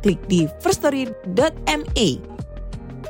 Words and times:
klik 0.00 0.20
di 0.26 0.48
firststory.me. 0.64 2.08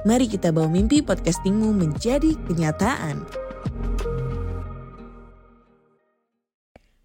Mari 0.03 0.27
kita 0.27 0.51
bawa 0.51 0.67
mimpi 0.67 1.01
podcastingmu 1.01 1.71
menjadi 1.71 2.35
kenyataan. 2.51 3.23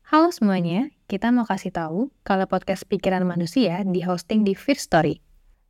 Halo 0.05 0.31
semuanya, 0.31 0.89
kita 1.11 1.29
mau 1.29 1.43
kasih 1.43 1.75
tahu 1.75 2.07
kalau 2.23 2.47
podcast 2.47 2.87
Pikiran 2.87 3.27
Manusia 3.27 3.83
di 3.83 3.99
hosting 4.01 4.47
di 4.47 4.55
First 4.55 4.87
Story. 4.89 5.19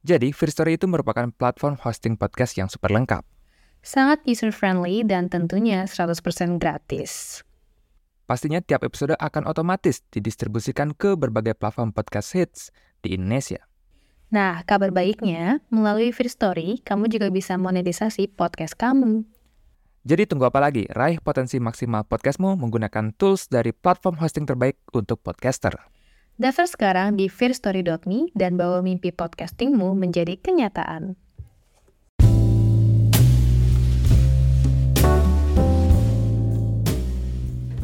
Jadi, 0.05 0.29
First 0.29 0.61
Story 0.61 0.77
itu 0.77 0.85
merupakan 0.85 1.33
platform 1.33 1.81
hosting 1.81 2.13
podcast 2.13 2.53
yang 2.61 2.69
super 2.69 2.93
lengkap. 2.93 3.25
Sangat 3.81 4.21
user-friendly 4.29 5.01
dan 5.01 5.33
tentunya 5.33 5.89
100% 5.89 6.61
gratis. 6.61 7.41
Pastinya 8.29 8.61
tiap 8.61 8.85
episode 8.85 9.17
akan 9.17 9.49
otomatis 9.49 10.05
didistribusikan 10.13 10.93
ke 10.93 11.17
berbagai 11.17 11.57
platform 11.57 11.89
podcast 11.89 12.37
hits 12.37 12.69
di 13.01 13.17
Indonesia. 13.17 13.65
Nah, 14.35 14.67
kabar 14.67 14.91
baiknya, 14.91 15.63
melalui 15.71 16.11
First 16.11 16.43
Story, 16.43 16.83
kamu 16.83 17.07
juga 17.07 17.31
bisa 17.31 17.55
monetisasi 17.55 18.27
podcast 18.27 18.75
kamu. 18.75 19.23
Jadi 20.03 20.27
tunggu 20.27 20.51
apa 20.51 20.59
lagi? 20.59 20.83
Raih 20.91 21.23
potensi 21.23 21.55
maksimal 21.55 22.03
podcastmu 22.03 22.59
menggunakan 22.59 23.15
tools 23.15 23.47
dari 23.47 23.71
platform 23.71 24.19
hosting 24.19 24.43
terbaik 24.43 24.75
untuk 24.91 25.23
podcaster. 25.23 25.79
Daftar 26.35 26.67
sekarang 26.67 27.15
di 27.15 27.31
firststory.me 27.31 28.35
dan 28.35 28.59
bawa 28.59 28.83
mimpi 28.83 29.15
podcastingmu 29.15 29.95
menjadi 29.95 30.35
kenyataan. 30.35 31.15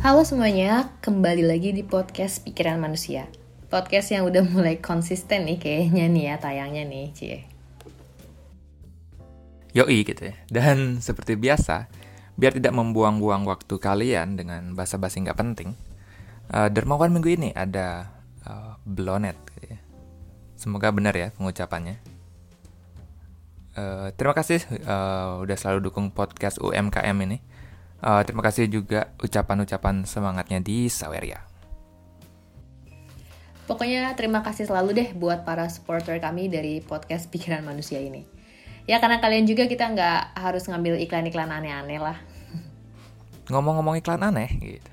Halo 0.04 0.28
semuanya, 0.28 0.92
kembali 1.00 1.48
lagi 1.48 1.72
di 1.72 1.88
podcast 1.88 2.44
Pikiran 2.44 2.76
Manusia. 2.76 3.32
Podcast 3.72 4.12
yang 4.12 4.28
udah 4.28 4.44
mulai 4.52 4.84
konsisten 4.84 5.48
nih 5.48 5.56
kayaknya 5.56 6.12
nih 6.12 6.24
ya 6.28 6.36
tayangnya 6.44 6.84
nih, 6.84 7.06
Cie. 7.16 7.40
Yoi 9.72 10.04
gitu 10.04 10.28
ya. 10.28 10.36
Dan 10.52 11.00
seperti 11.00 11.40
biasa, 11.40 11.88
biar 12.36 12.52
tidak 12.52 12.76
membuang-buang 12.76 13.48
waktu 13.48 13.80
kalian 13.80 14.36
dengan 14.36 14.76
basa-basi 14.76 15.24
nggak 15.24 15.40
penting, 15.40 15.72
uh, 16.52 16.68
Dermawan 16.68 17.16
minggu 17.16 17.32
ini 17.32 17.50
ada 17.56 18.12
uh, 18.44 18.76
Blonet 18.84 19.40
gitu 19.56 19.80
ya. 19.80 19.80
Semoga 20.60 20.92
benar 20.92 21.16
ya 21.16 21.32
pengucapannya. 21.32 21.96
Uh, 23.72 24.12
terima 24.20 24.36
kasih 24.36 24.60
uh, 24.84 25.40
udah 25.40 25.56
selalu 25.56 25.88
dukung 25.88 26.12
podcast 26.12 26.60
UMKM 26.60 27.16
ini. 27.24 27.40
Uh, 28.04 28.20
terima 28.28 28.44
kasih 28.44 28.68
juga 28.68 29.16
ucapan-ucapan 29.24 30.04
semangatnya 30.04 30.60
di 30.60 30.92
Saweria. 30.92 31.51
Pokoknya 33.72 34.12
terima 34.20 34.44
kasih 34.44 34.68
selalu 34.68 34.92
deh 34.92 35.10
buat 35.16 35.48
para 35.48 35.64
supporter 35.72 36.20
kami 36.20 36.52
dari 36.52 36.84
podcast 36.84 37.32
Pikiran 37.32 37.64
Manusia 37.64 38.04
ini. 38.04 38.28
Ya 38.84 39.00
karena 39.00 39.24
kalian 39.24 39.48
juga 39.48 39.64
kita 39.64 39.88
nggak 39.96 40.36
harus 40.36 40.68
ngambil 40.68 41.00
iklan-iklan 41.00 41.48
aneh-aneh 41.48 41.96
lah. 41.96 42.20
Ngomong-ngomong 43.48 43.96
iklan 44.04 44.28
aneh 44.28 44.52
gitu. 44.60 44.92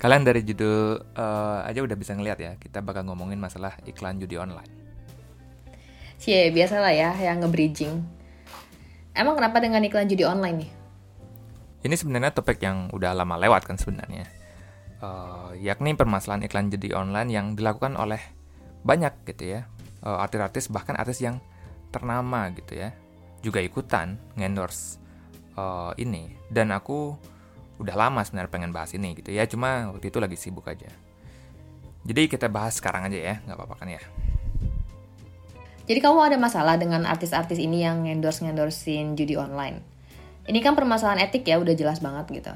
Kalian 0.00 0.24
dari 0.24 0.40
judul 0.40 1.04
uh, 1.20 1.68
aja 1.68 1.84
udah 1.84 1.92
bisa 2.00 2.16
ngeliat 2.16 2.40
ya, 2.40 2.56
kita 2.56 2.80
bakal 2.80 3.04
ngomongin 3.04 3.36
masalah 3.36 3.76
iklan 3.84 4.16
judi 4.16 4.40
online. 4.40 4.72
Cie, 6.16 6.48
biasalah 6.48 6.96
ya 6.96 7.12
yang 7.12 7.44
nge-bridging. 7.44 7.92
Emang 9.12 9.36
kenapa 9.36 9.60
dengan 9.60 9.84
iklan 9.84 10.08
judi 10.08 10.24
online 10.24 10.56
nih? 10.64 10.70
Ini 11.84 11.92
sebenarnya 11.92 12.32
topik 12.32 12.56
yang 12.64 12.88
udah 12.88 13.12
lama 13.12 13.36
lewat 13.36 13.68
kan 13.68 13.76
sebenarnya. 13.76 14.37
Uh, 14.98 15.54
yakni 15.54 15.94
permasalahan 15.94 16.42
iklan 16.42 16.74
judi 16.74 16.90
online 16.90 17.30
yang 17.30 17.54
dilakukan 17.54 17.94
oleh 17.94 18.18
banyak 18.82 19.14
gitu 19.30 19.58
ya. 19.58 19.70
Uh, 20.02 20.18
artis-artis 20.18 20.70
bahkan 20.74 20.98
artis 20.98 21.22
yang 21.22 21.38
ternama 21.94 22.50
gitu 22.54 22.74
ya. 22.74 22.90
Juga 23.38 23.62
ikutan 23.62 24.18
ngendorse 24.34 24.98
uh, 25.54 25.94
ini. 25.94 26.34
Dan 26.50 26.74
aku 26.74 27.14
udah 27.78 27.94
lama 27.94 28.26
sebenarnya 28.26 28.50
pengen 28.50 28.74
bahas 28.74 28.90
ini 28.90 29.14
gitu 29.14 29.30
ya. 29.30 29.46
Cuma 29.46 29.94
waktu 29.94 30.10
itu 30.10 30.18
lagi 30.18 30.34
sibuk 30.34 30.66
aja. 30.66 30.90
Jadi 32.02 32.26
kita 32.26 32.50
bahas 32.50 32.78
sekarang 32.78 33.06
aja 33.06 33.18
ya, 33.18 33.34
nggak 33.46 33.54
apa-apa 33.54 33.74
kan 33.78 33.88
ya. 33.94 34.02
Jadi 35.88 36.04
kamu 36.04 36.20
ada 36.20 36.36
masalah 36.36 36.76
dengan 36.76 37.08
artis-artis 37.08 37.56
ini 37.56 37.80
yang 37.86 38.04
endorse-endorsein 38.04 39.16
judi 39.16 39.38
online? 39.40 39.80
Ini 40.44 40.58
kan 40.60 40.76
permasalahan 40.76 41.24
etik 41.28 41.48
ya, 41.48 41.56
udah 41.56 41.72
jelas 41.72 42.00
banget 42.00 42.28
gitu. 42.32 42.52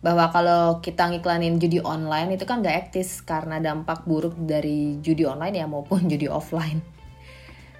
Bahwa 0.00 0.32
kalau 0.32 0.80
kita 0.80 1.12
ngiklanin 1.12 1.60
judi 1.60 1.80
online 1.84 2.40
itu 2.40 2.48
kan 2.48 2.64
gak 2.64 2.88
etis 2.88 3.20
karena 3.20 3.60
dampak 3.60 4.08
buruk 4.08 4.32
dari 4.36 4.96
judi 5.04 5.28
online 5.28 5.60
ya 5.60 5.66
maupun 5.68 6.08
judi 6.08 6.24
offline. 6.24 6.80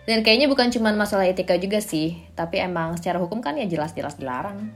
Dan 0.04 0.25
kayaknya 0.25 0.48
bukan 0.48 0.72
cuma 0.72 0.92
masalah 0.97 1.28
etika 1.28 1.54
juga 1.60 1.78
sih, 1.78 2.19
tapi 2.32 2.59
emang 2.59 2.97
secara 2.97 3.20
hukum 3.20 3.38
kan 3.38 3.54
ya 3.54 3.69
jelas-jelas 3.69 4.19
dilarang. 4.19 4.72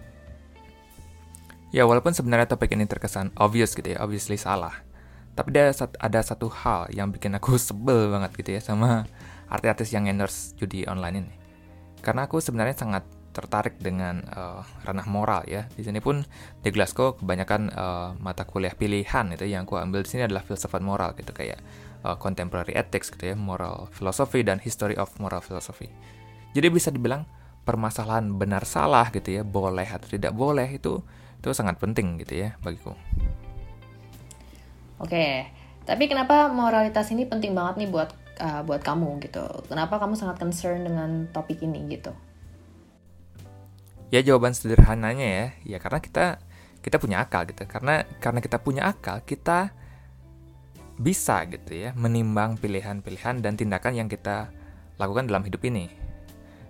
Ya 1.75 1.83
walaupun 1.91 2.15
sebenarnya 2.15 2.47
topik 2.47 2.71
ini 2.71 2.87
terkesan 2.87 3.35
obvious 3.35 3.75
gitu 3.75 3.97
ya, 3.97 3.99
obviously 3.99 4.39
salah. 4.39 4.87
Tapi 5.35 5.51
ada, 5.51 5.75
ada 5.99 6.21
satu 6.23 6.47
hal 6.47 6.87
yang 6.95 7.11
bikin 7.11 7.35
aku 7.35 7.59
sebel 7.67 8.15
banget 8.15 8.31
gitu 8.39 8.51
ya 8.55 8.61
sama 8.63 9.11
artis-artis 9.51 9.91
yang 9.91 10.07
endorse 10.07 10.55
judi 10.55 10.87
online 10.87 11.27
ini. 11.27 11.35
Karena 11.99 12.31
aku 12.31 12.39
sebenarnya 12.39 12.79
sangat 12.79 13.03
tertarik 13.35 13.83
dengan 13.83 14.23
uh, 14.31 14.63
ranah 14.87 15.05
moral 15.11 15.43
ya. 15.51 15.67
Di 15.75 15.83
sini 15.83 15.99
pun 15.99 16.23
di 16.63 16.71
Glasgow 16.71 17.19
kebanyakan 17.19 17.75
uh, 17.75 18.09
mata 18.23 18.47
kuliah 18.47 18.73
pilihan 18.73 19.35
itu 19.35 19.45
yang 19.51 19.67
aku 19.67 19.77
ambil 19.77 20.07
di 20.07 20.15
sini 20.15 20.31
adalah 20.31 20.47
filsafat 20.47 20.79
moral 20.79 21.19
gitu 21.19 21.35
kayak 21.35 21.59
uh, 22.07 22.15
contemporary 22.15 22.79
ethics 22.79 23.11
gitu 23.11 23.35
ya, 23.35 23.37
moral 23.37 23.91
philosophy 23.91 24.47
dan 24.47 24.63
history 24.63 24.95
of 24.95 25.11
moral 25.19 25.43
philosophy. 25.43 25.91
Jadi 26.55 26.71
bisa 26.71 26.95
dibilang 26.95 27.27
permasalahan 27.67 28.31
benar 28.39 28.63
salah 28.63 29.11
gitu 29.11 29.35
ya, 29.35 29.43
boleh 29.43 29.91
atau 29.91 30.07
tidak 30.07 30.31
boleh 30.31 30.79
itu 30.79 31.03
itu 31.43 31.53
sangat 31.53 31.77
penting 31.77 32.17
gitu 32.23 32.41
ya 32.47 32.57
bagiku. 32.65 32.97
Oke, 35.03 35.51
tapi 35.85 36.09
kenapa 36.09 36.49
moralitas 36.49 37.11
ini 37.13 37.29
penting 37.29 37.53
banget 37.53 37.85
nih 37.85 37.89
buat 37.93 38.15
uh, 38.41 38.63
buat 38.65 38.81
kamu 38.81 39.21
gitu? 39.27 39.45
Kenapa 39.69 40.01
kamu 40.01 40.17
sangat 40.17 40.41
concern 40.41 40.87
dengan 40.87 41.29
topik 41.35 41.61
ini 41.61 41.85
gitu? 41.93 42.15
Ya 44.13 44.21
jawaban 44.21 44.53
sederhananya 44.53 45.27
ya, 45.27 45.47
ya 45.65 45.79
karena 45.81 45.99
kita 46.01 46.39
kita 46.85 47.01
punya 47.01 47.25
akal 47.25 47.49
gitu. 47.49 47.65
Karena 47.65 48.05
karena 48.21 48.41
kita 48.45 48.61
punya 48.61 48.89
akal, 48.89 49.25
kita 49.25 49.73
bisa 50.95 51.43
gitu 51.51 51.75
ya 51.75 51.91
menimbang 51.99 52.55
pilihan-pilihan 52.55 53.43
dan 53.43 53.59
tindakan 53.59 53.99
yang 53.99 54.07
kita 54.07 54.55
lakukan 55.01 55.27
dalam 55.27 55.43
hidup 55.43 55.65
ini. 55.67 55.91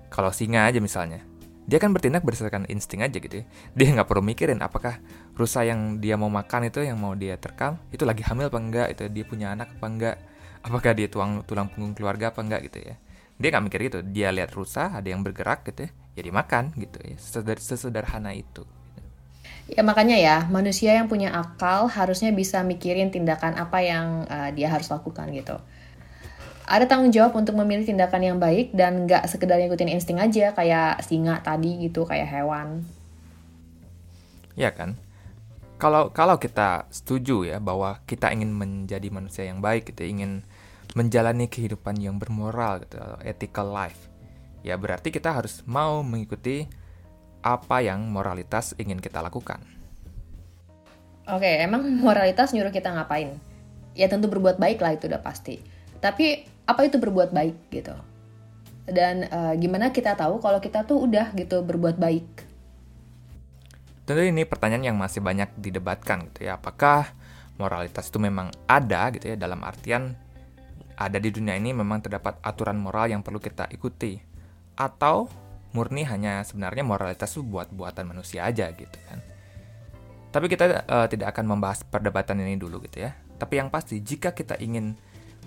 Kalau 0.08 0.32
singa 0.32 0.64
aja 0.64 0.80
misalnya, 0.80 1.20
dia 1.68 1.76
kan 1.76 1.92
bertindak 1.92 2.24
berdasarkan 2.24 2.64
insting 2.72 3.04
aja 3.04 3.20
gitu 3.20 3.42
ya. 3.42 3.44
Dia 3.76 3.92
nggak 3.92 4.08
perlu 4.08 4.24
mikirin 4.24 4.64
apakah 4.64 4.96
rusa 5.36 5.66
yang 5.68 6.00
dia 6.00 6.16
mau 6.16 6.32
makan 6.32 6.72
itu 6.72 6.80
yang 6.80 6.96
mau 6.96 7.12
dia 7.12 7.36
terkam 7.36 7.76
itu 7.92 8.08
lagi 8.08 8.24
hamil 8.24 8.48
apa 8.48 8.58
enggak, 8.60 8.86
itu 8.96 9.02
dia 9.12 9.24
punya 9.28 9.52
anak 9.52 9.76
apa 9.76 9.86
enggak, 9.90 10.16
apakah 10.64 10.92
dia 10.96 11.08
tuang 11.12 11.44
tulang 11.44 11.69
punggung 11.69 11.92
keluarga 11.92 12.32
apa 12.32 12.40
enggak 12.40 12.70
gitu 12.70 12.80
ya. 12.80 12.94
Dia 13.37 13.48
nggak 13.50 13.64
mikir 13.66 13.80
gitu, 13.90 13.98
dia 14.06 14.30
lihat 14.30 14.54
rusa 14.54 14.94
ada 14.94 15.04
yang 15.04 15.20
bergerak 15.26 15.66
gitu 15.66 15.84
ya, 15.84 15.90
ya 16.14 16.22
dimakan 16.22 16.70
gitu 16.78 16.99
ya. 17.02 17.14
Seseder, 17.19 17.58
sesederhana 17.58 18.34
itu. 18.34 18.62
Ya 19.64 19.81
makanya 19.81 20.16
ya 20.20 20.37
manusia 20.52 20.93
yang 20.93 21.08
punya 21.08 21.32
akal 21.32 21.88
harusnya 21.88 22.28
bisa 22.37 22.61
mikirin 22.61 23.08
tindakan 23.08 23.56
apa 23.56 23.81
yang 23.81 24.28
uh, 24.28 24.52
dia 24.52 24.69
harus 24.69 24.93
lakukan 24.93 25.32
gitu. 25.32 25.56
Ada 26.64 26.88
tanggung 26.88 27.12
jawab 27.12 27.37
untuk 27.37 27.56
memilih 27.61 27.84
tindakan 27.84 28.25
yang 28.25 28.38
baik 28.40 28.72
dan 28.72 29.05
nggak 29.05 29.28
sekedar 29.28 29.61
ngikutin 29.61 29.93
insting 29.93 30.20
aja 30.20 30.52
kayak 30.56 31.00
singa 31.05 31.40
tadi 31.40 31.81
gitu 31.88 32.05
kayak 32.08 32.28
hewan. 32.28 32.84
Ya 34.56 34.72
kan? 34.72 34.96
Kalau 35.81 36.12
kalau 36.12 36.40
kita 36.40 36.88
setuju 36.88 37.44
ya 37.44 37.58
bahwa 37.61 38.00
kita 38.08 38.32
ingin 38.32 38.52
menjadi 38.52 39.08
manusia 39.12 39.44
yang 39.49 39.61
baik 39.61 39.93
gitu 39.93 40.08
ingin 40.08 40.44
menjalani 40.94 41.49
kehidupan 41.50 42.00
yang 42.00 42.16
bermoral 42.16 42.84
gitu 42.84 42.96
ethical 43.26 43.69
life 43.72 44.13
ya 44.64 44.81
berarti 44.81 45.12
kita 45.12 45.31
harus 45.31 45.61
mau 45.69 46.00
mengikuti 46.00 46.64
apa 47.44 47.84
yang 47.84 48.08
moralitas 48.08 48.72
ingin 48.81 48.99
kita 48.99 49.20
lakukan. 49.20 49.61
Oke, 51.28 51.61
emang 51.61 51.84
moralitas 52.05 52.56
nyuruh 52.56 52.72
kita 52.72 52.90
ngapain? 52.90 53.37
Ya 53.93 54.08
tentu 54.08 54.26
berbuat 54.32 54.56
baik 54.56 54.81
lah 54.81 54.96
itu 54.96 55.06
udah 55.06 55.20
pasti. 55.20 55.61
Tapi 56.00 56.49
apa 56.64 56.88
itu 56.88 56.96
berbuat 56.96 57.31
baik 57.37 57.56
gitu? 57.69 57.94
dan 58.84 59.25
uh, 59.32 59.56
gimana 59.56 59.88
kita 59.88 60.12
tahu 60.12 60.40
kalau 60.44 60.61
kita 60.61 60.84
tuh 60.84 61.08
udah 61.08 61.32
gitu 61.32 61.64
berbuat 61.64 61.96
baik 61.96 62.28
tentu 64.05 64.20
ini 64.20 64.44
pertanyaan 64.44 64.93
yang 64.93 64.99
masih 65.00 65.25
banyak 65.25 65.49
didebatkan 65.56 66.28
gitu 66.28 66.44
ya 66.44 66.61
apakah 66.61 67.08
moralitas 67.56 68.12
itu 68.12 68.20
memang 68.20 68.52
ada 68.69 69.08
gitu 69.16 69.32
ya 69.32 69.37
dalam 69.40 69.64
artian 69.64 70.12
ada 70.94 71.16
di 71.16 71.32
dunia 71.32 71.56
ini 71.56 71.72
memang 71.72 72.05
terdapat 72.05 72.37
aturan 72.44 72.76
moral 72.76 73.08
yang 73.08 73.25
perlu 73.25 73.40
kita 73.40 73.72
ikuti 73.72 74.20
atau 74.75 75.31
murni 75.75 76.06
hanya 76.06 76.43
sebenarnya 76.47 76.87
moralitas 76.87 77.35
itu 77.35 77.43
buat 77.43 77.71
buatan 77.71 78.11
manusia 78.11 78.47
aja 78.47 78.71
gitu 78.75 78.99
kan 79.11 79.19
tapi 80.35 80.50
kita 80.50 80.87
uh, 80.87 81.06
tidak 81.06 81.35
akan 81.35 81.55
membahas 81.55 81.87
perdebatan 81.87 82.43
ini 82.43 82.59
dulu 82.59 82.82
gitu 82.87 83.06
ya 83.06 83.15
tapi 83.38 83.59
yang 83.59 83.71
pasti 83.71 83.99
jika 83.99 84.31
kita 84.35 84.59
ingin 84.62 84.94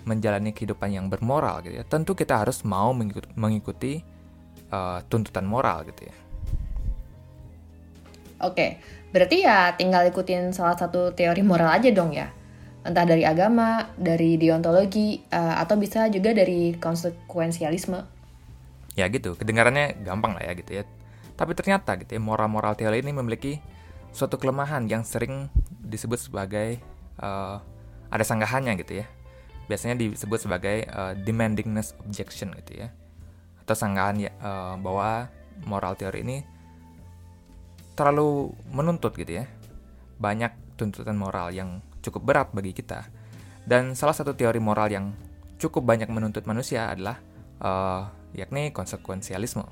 menjalani 0.08 0.56
kehidupan 0.56 0.88
yang 0.88 1.06
bermoral 1.12 1.60
gitu 1.60 1.76
ya, 1.80 1.84
tentu 1.84 2.16
kita 2.16 2.40
harus 2.40 2.64
mau 2.64 2.96
mengikuti, 2.96 3.28
mengikuti 3.36 3.92
uh, 4.72 5.04
tuntutan 5.08 5.44
moral 5.44 5.84
gitu 5.88 6.08
ya. 6.08 6.16
Oke, 8.38 8.78
berarti 9.10 9.42
ya 9.42 9.74
tinggal 9.74 10.06
ikutin 10.08 10.54
salah 10.54 10.78
satu 10.78 11.10
teori 11.10 11.42
moral 11.42 11.74
aja 11.74 11.90
dong 11.90 12.14
ya. 12.14 12.30
Entah 12.86 13.04
dari 13.04 13.26
agama, 13.26 13.90
dari 13.98 14.38
deontologi, 14.38 15.20
uh, 15.34 15.58
atau 15.58 15.74
bisa 15.74 16.06
juga 16.08 16.30
dari 16.30 16.72
konsekuensialisme. 16.78 18.17
Ya 18.98 19.06
gitu, 19.06 19.38
kedengarannya 19.38 20.02
gampang 20.02 20.34
lah 20.34 20.42
ya 20.42 20.58
gitu 20.58 20.74
ya. 20.74 20.82
Tapi 21.38 21.54
ternyata 21.54 21.94
gitu 22.02 22.18
ya, 22.18 22.20
moral-moral 22.20 22.74
teori 22.74 22.98
ini 22.98 23.14
memiliki 23.14 23.62
suatu 24.10 24.42
kelemahan 24.42 24.90
yang 24.90 25.06
sering 25.06 25.46
disebut 25.86 26.18
sebagai 26.18 26.82
uh, 27.22 27.62
ada 28.10 28.24
sanggahannya 28.26 28.74
gitu 28.82 28.98
ya. 28.98 29.06
Biasanya 29.70 29.94
disebut 29.94 30.50
sebagai 30.50 30.82
uh, 30.90 31.14
demandingness 31.14 31.94
objection 32.02 32.50
gitu 32.58 32.82
ya. 32.82 32.90
Atau 33.62 33.78
sanggahan 33.78 34.18
ya, 34.18 34.34
uh, 34.42 34.74
bahwa 34.82 35.30
moral 35.62 35.94
teori 35.94 36.26
ini 36.26 36.42
terlalu 37.94 38.50
menuntut 38.74 39.14
gitu 39.14 39.38
ya. 39.38 39.46
Banyak 40.18 40.74
tuntutan 40.74 41.14
moral 41.14 41.54
yang 41.54 41.78
cukup 42.02 42.26
berat 42.26 42.48
bagi 42.50 42.74
kita. 42.74 43.06
Dan 43.62 43.94
salah 43.94 44.16
satu 44.16 44.34
teori 44.34 44.58
moral 44.58 44.90
yang 44.90 45.14
cukup 45.62 45.86
banyak 45.86 46.10
menuntut 46.10 46.42
manusia 46.50 46.90
adalah 46.90 47.22
uh, 47.62 48.17
yakni 48.36 48.72
konsekuensialisme 48.72 49.64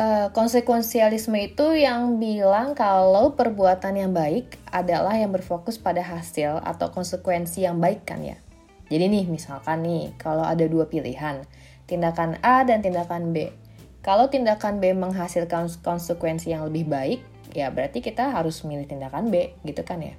Uh, 0.00 0.32
konsekuensialisme 0.32 1.36
itu 1.36 1.76
yang 1.76 2.16
bilang 2.16 2.72
kalau 2.72 3.36
perbuatan 3.36 3.92
yang 3.92 4.10
baik 4.16 4.56
adalah 4.72 5.12
yang 5.14 5.36
berfokus 5.36 5.76
pada 5.76 6.00
hasil 6.00 6.64
atau 6.64 6.88
konsekuensi 6.88 7.68
yang 7.68 7.76
baik 7.76 8.08
kan 8.08 8.24
ya. 8.24 8.40
Jadi 8.88 9.04
nih 9.12 9.24
misalkan 9.28 9.84
nih 9.84 10.16
kalau 10.16 10.48
ada 10.48 10.64
dua 10.64 10.88
pilihan, 10.88 11.44
tindakan 11.84 12.40
A 12.40 12.64
dan 12.64 12.80
tindakan 12.80 13.36
B. 13.36 13.52
Kalau 14.00 14.32
tindakan 14.32 14.80
B 14.80 14.96
menghasilkan 14.96 15.68
konsekuensi 15.84 16.56
yang 16.56 16.64
lebih 16.66 16.88
baik, 16.88 17.20
ya 17.52 17.68
berarti 17.68 18.00
kita 18.00 18.32
harus 18.32 18.64
milih 18.64 18.88
tindakan 18.88 19.28
B 19.28 19.54
gitu 19.62 19.84
kan 19.84 20.00
ya. 20.00 20.16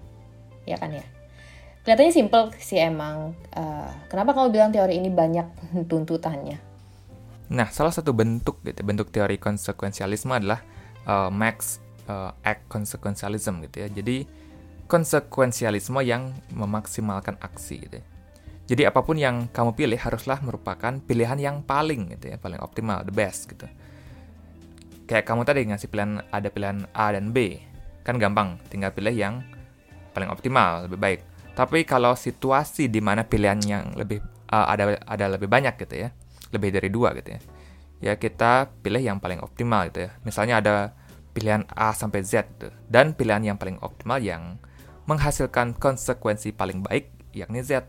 Ya 0.70 0.78
kan 0.78 0.94
ya. 0.94 1.04
Kelihatannya 1.84 2.16
simple 2.16 2.44
sih 2.64 2.80
emang. 2.80 3.36
Uh, 3.52 3.92
kenapa 4.08 4.32
kamu 4.32 4.56
bilang 4.56 4.72
teori 4.72 4.96
ini 5.04 5.12
banyak 5.12 5.48
tuntutannya? 5.92 6.56
Nah, 7.52 7.68
salah 7.70 7.92
satu 7.92 8.16
bentuk 8.16 8.64
gitu, 8.64 8.80
bentuk 8.88 9.12
teori 9.12 9.36
konsekuensialisme 9.36 10.32
adalah 10.32 10.64
uh, 11.04 11.28
max 11.28 11.84
uh, 12.08 12.32
act 12.42 12.72
consequentialism 12.72 13.60
gitu 13.68 13.84
ya. 13.84 13.88
Jadi 13.92 14.24
konsekuensialisme 14.88 16.00
yang 16.08 16.32
memaksimalkan 16.56 17.36
aksi 17.44 17.76
gitu 17.84 17.96
ya. 18.00 18.06
Jadi 18.64 18.82
apa 18.88 19.04
pun 19.04 19.20
yang 19.20 19.52
kamu 19.52 19.76
pilih 19.76 20.00
haruslah 20.00 20.40
merupakan 20.40 20.96
pilihan 21.04 21.36
yang 21.36 21.68
paling 21.68 22.16
gitu 22.16 22.32
ya, 22.32 22.40
paling 22.40 22.64
optimal, 22.64 23.04
the 23.04 23.12
best 23.12 23.52
gitu. 23.52 23.68
Kayak 25.04 25.28
kamu 25.28 25.44
tadi 25.44 25.68
ngasih 25.68 25.92
pilihan 25.92 26.24
ada 26.32 26.48
pilihan 26.48 26.88
A 26.96 27.12
dan 27.12 27.36
B, 27.36 27.60
kan 28.08 28.16
gampang, 28.16 28.56
tinggal 28.72 28.96
pilih 28.96 29.12
yang 29.12 29.44
paling 30.16 30.32
optimal, 30.32 30.88
lebih 30.88 30.96
baik. 30.96 31.33
Tapi 31.54 31.86
kalau 31.86 32.18
situasi 32.18 32.90
di 32.90 32.98
mana 32.98 33.22
pilihan 33.26 33.62
yang 33.62 33.86
lebih 33.94 34.22
uh, 34.50 34.68
ada 34.70 34.98
ada 35.06 35.26
lebih 35.38 35.46
banyak 35.46 35.78
gitu 35.78 36.06
ya, 36.06 36.10
lebih 36.54 36.70
dari 36.74 36.90
dua 36.94 37.14
gitu 37.18 37.38
ya 37.38 37.42
ya 38.04 38.20
kita 38.20 38.68
pilih 38.84 39.00
yang 39.00 39.24
paling 39.24 39.40
optimal 39.40 39.88
gitu 39.88 40.12
ya 40.12 40.12
misalnya 40.28 40.60
ada 40.60 40.76
pilihan 41.32 41.64
A 41.72 41.96
sampai 41.96 42.20
Z 42.28 42.52
gitu. 42.60 42.68
dan 42.92 43.16
pilihan 43.16 43.56
yang 43.56 43.58
paling 43.58 43.80
optimal 43.80 44.20
yang 44.20 44.60
menghasilkan 45.08 45.72
konsekuensi 45.80 46.52
paling 46.52 46.84
baik 46.84 47.08
yakni 47.32 47.64
Z 47.64 47.88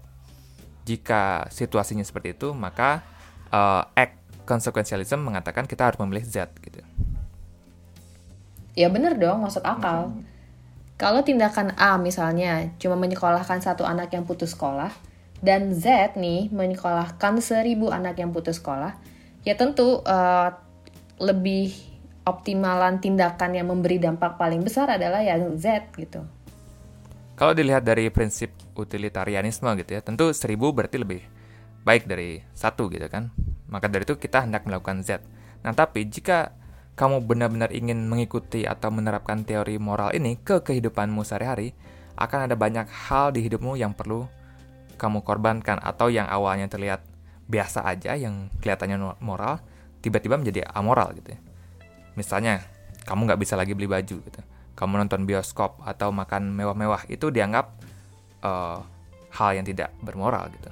jika 0.86 1.50
situasinya 1.50 2.06
seperti 2.06 2.38
itu 2.38 2.54
maka 2.54 3.02
uh, 3.50 3.90
act 3.98 4.22
konsekuensialisme 4.46 5.18
mengatakan 5.18 5.66
kita 5.66 5.90
harus 5.90 5.98
memilih 5.98 6.22
Z 6.22 6.46
gitu 6.62 6.78
ya 8.78 8.86
bener 8.86 9.18
dong 9.18 9.42
maksud 9.42 9.66
akal 9.66 10.14
hmm. 10.14 10.33
Kalau 10.94 11.26
tindakan 11.26 11.74
A 11.74 11.98
misalnya 11.98 12.70
cuma 12.78 12.94
menyekolahkan 12.94 13.58
satu 13.58 13.82
anak 13.82 14.14
yang 14.14 14.22
putus 14.22 14.54
sekolah 14.54 14.94
dan 15.44 15.74
Z 15.76 16.16
nih 16.16 16.48
menyekolahkan 16.48 17.42
seribu 17.44 17.92
anak 17.92 18.16
yang 18.16 18.32
putus 18.32 18.62
sekolah, 18.62 18.96
ya 19.44 19.58
tentu 19.58 20.00
uh, 20.00 20.48
lebih 21.20 21.74
optimalan 22.24 22.96
tindakan 23.02 23.52
yang 23.52 23.68
memberi 23.68 24.00
dampak 24.00 24.40
paling 24.40 24.64
besar 24.64 24.88
adalah 24.96 25.20
yang 25.20 25.52
Z 25.60 25.92
gitu. 26.00 26.24
Kalau 27.34 27.52
dilihat 27.52 27.84
dari 27.84 28.08
prinsip 28.08 28.54
utilitarianisme 28.78 29.68
gitu 29.84 29.98
ya, 29.98 30.00
tentu 30.00 30.32
seribu 30.32 30.72
berarti 30.72 30.96
lebih 30.96 31.20
baik 31.84 32.08
dari 32.08 32.40
satu 32.56 32.88
gitu 32.88 33.04
kan. 33.12 33.28
Maka 33.68 33.90
dari 33.90 34.06
itu 34.06 34.16
kita 34.16 34.48
hendak 34.48 34.64
melakukan 34.64 35.04
Z. 35.04 35.20
Nah 35.60 35.76
tapi 35.76 36.08
jika 36.08 36.56
kamu 36.94 37.26
benar-benar 37.26 37.74
ingin 37.74 38.06
mengikuti 38.06 38.62
atau 38.62 38.90
menerapkan 38.94 39.42
teori 39.42 39.82
moral 39.82 40.14
ini 40.14 40.38
ke 40.38 40.62
kehidupanmu 40.62 41.26
sehari-hari, 41.26 41.74
akan 42.14 42.46
ada 42.46 42.54
banyak 42.54 42.86
hal 42.86 43.34
di 43.34 43.42
hidupmu 43.42 43.74
yang 43.74 43.90
perlu 43.90 44.30
kamu 44.94 45.26
korbankan 45.26 45.82
atau 45.82 46.06
yang 46.06 46.30
awalnya 46.30 46.70
terlihat 46.70 47.02
biasa 47.50 47.82
aja 47.82 48.14
yang 48.14 48.46
kelihatannya 48.62 49.18
moral 49.18 49.58
tiba-tiba 49.98 50.38
menjadi 50.38 50.70
amoral 50.70 51.10
gitu 51.18 51.34
ya. 51.34 51.40
Misalnya 52.14 52.62
kamu 53.02 53.26
nggak 53.26 53.40
bisa 53.42 53.58
lagi 53.58 53.74
beli 53.74 53.90
baju 53.90 54.16
gitu. 54.22 54.40
Kamu 54.78 55.02
nonton 55.02 55.26
bioskop 55.26 55.82
atau 55.82 56.14
makan 56.14 56.54
mewah-mewah 56.54 57.10
itu 57.10 57.30
dianggap 57.30 57.74
uh, 58.46 58.78
hal 59.34 59.50
yang 59.58 59.66
tidak 59.66 59.90
bermoral 59.98 60.46
gitu. 60.54 60.70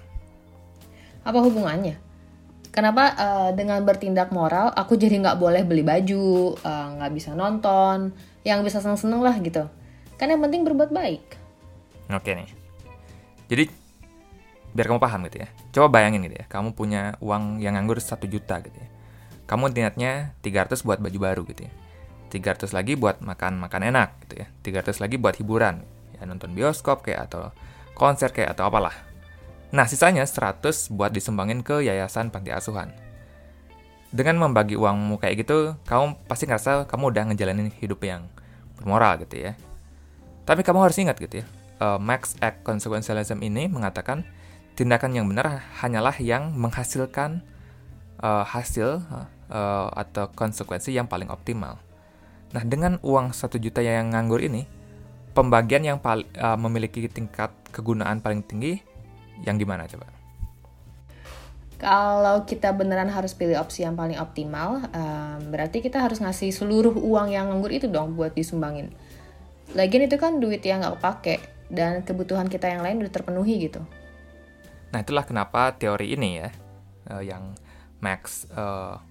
Apa 1.27 1.39
hubungannya? 1.43 1.99
Kenapa 2.73 3.13
uh, 3.21 3.51
dengan 3.53 3.85
bertindak 3.85 4.33
moral 4.33 4.73
aku 4.73 4.97
jadi 4.97 5.21
nggak 5.21 5.37
boleh 5.37 5.61
beli 5.61 5.85
baju, 5.85 6.57
eh, 6.57 6.87
nggak 6.97 7.11
uh, 7.13 7.15
bisa 7.15 7.37
nonton, 7.37 8.17
yang 8.49 8.65
bisa 8.65 8.81
seneng-seneng 8.81 9.21
lah 9.21 9.37
gitu. 9.45 9.69
Kan 10.17 10.33
yang 10.33 10.41
penting 10.41 10.65
berbuat 10.65 10.89
baik. 10.89 11.21
Oke 12.09 12.33
nih. 12.33 12.49
Jadi 13.53 13.69
biar 14.73 14.89
kamu 14.89 15.05
paham 15.05 15.29
gitu 15.29 15.45
ya. 15.45 15.49
Coba 15.69 16.01
bayangin 16.01 16.25
gitu 16.25 16.33
ya, 16.41 16.49
kamu 16.49 16.73
punya 16.73 17.21
uang 17.21 17.61
yang 17.61 17.77
nganggur 17.77 18.01
1 18.01 18.25
juta 18.25 18.65
gitu 18.65 18.79
ya. 18.81 18.89
Kamu 19.45 19.69
niatnya 19.69 20.33
300 20.41 20.81
buat 20.81 20.97
baju 20.97 21.19
baru 21.21 21.43
gitu 21.53 21.69
ya. 21.69 21.73
300 22.33 22.73
lagi 22.73 22.97
buat 22.97 23.21
makan-makan 23.21 23.93
enak 23.93 24.09
gitu 24.25 24.41
ya. 24.41 24.49
300 24.65 24.97
lagi 24.97 25.21
buat 25.21 25.37
hiburan, 25.37 25.85
ya 26.17 26.25
nonton 26.25 26.57
bioskop 26.57 27.05
kayak 27.05 27.29
atau 27.29 27.53
konser 27.93 28.33
kayak 28.33 28.57
atau 28.57 28.73
apalah. 28.73 29.12
Nah, 29.73 29.89
sisanya 29.89 30.29
100 30.29 30.93
buat 30.93 31.09
disumbangin 31.09 31.65
ke 31.65 31.81
yayasan 31.81 32.29
panti 32.29 32.53
asuhan. 32.53 32.93
Dengan 34.13 34.37
membagi 34.37 34.77
uangmu 34.77 35.17
kayak 35.17 35.49
gitu, 35.49 35.73
kamu 35.89 36.21
pasti 36.29 36.45
ngerasa 36.45 36.85
kamu 36.85 37.09
udah 37.09 37.23
ngejalanin 37.33 37.73
hidup 37.81 38.05
yang 38.05 38.29
bermoral 38.77 39.17
gitu 39.25 39.41
ya. 39.41 39.57
Tapi 40.45 40.61
kamu 40.61 40.85
harus 40.85 41.01
ingat 41.01 41.17
gitu 41.17 41.41
ya, 41.41 41.47
uh, 41.81 41.97
Max 41.97 42.37
Act 42.45 42.61
Consequentialism 42.69 43.41
ini 43.41 43.73
mengatakan 43.73 44.29
tindakan 44.77 45.17
yang 45.17 45.25
benar 45.25 45.65
hanyalah 45.81 46.21
yang 46.21 46.53
menghasilkan 46.53 47.41
uh, 48.21 48.45
hasil 48.45 49.01
uh, 49.49 49.89
atau 49.97 50.29
konsekuensi 50.37 50.93
yang 50.93 51.09
paling 51.09 51.33
optimal. 51.33 51.81
Nah, 52.53 52.63
dengan 52.69 53.01
uang 53.01 53.33
satu 53.33 53.57
juta 53.57 53.81
yang 53.81 54.13
nganggur 54.13 54.45
ini, 54.45 54.69
pembagian 55.33 55.89
yang 55.89 55.99
uh, 56.05 56.21
memiliki 56.61 57.09
tingkat 57.09 57.49
kegunaan 57.73 58.21
paling 58.21 58.45
tinggi 58.45 58.92
yang 59.43 59.59
gimana 59.59 59.87
coba? 59.91 60.07
Kalau 61.83 62.47
kita 62.47 62.71
beneran 62.71 63.11
harus 63.11 63.35
pilih 63.35 63.59
opsi 63.59 63.83
yang 63.83 63.99
paling 63.99 64.15
optimal, 64.15 64.87
um, 64.95 65.39
berarti 65.51 65.83
kita 65.83 65.99
harus 65.99 66.23
ngasih 66.23 66.55
seluruh 66.55 66.95
uang 66.95 67.35
yang 67.35 67.51
nganggur 67.51 67.75
itu 67.75 67.91
dong 67.91 68.15
buat 68.15 68.39
disumbangin. 68.39 68.95
Lagian 69.75 70.07
itu 70.07 70.15
kan 70.15 70.39
duit 70.39 70.63
yang 70.63 70.79
nggak 70.79 71.03
kepake 71.03 71.43
dan 71.67 72.07
kebutuhan 72.07 72.47
kita 72.47 72.71
yang 72.71 72.87
lain 72.87 73.03
udah 73.03 73.11
terpenuhi 73.11 73.67
gitu. 73.67 73.83
Nah, 74.95 75.03
itulah 75.03 75.27
kenapa 75.27 75.75
teori 75.75 76.15
ini 76.15 76.39
ya, 76.39 76.55
uh, 77.11 77.19
yang 77.19 77.59
Max 77.99 78.47
uh, 78.55 79.03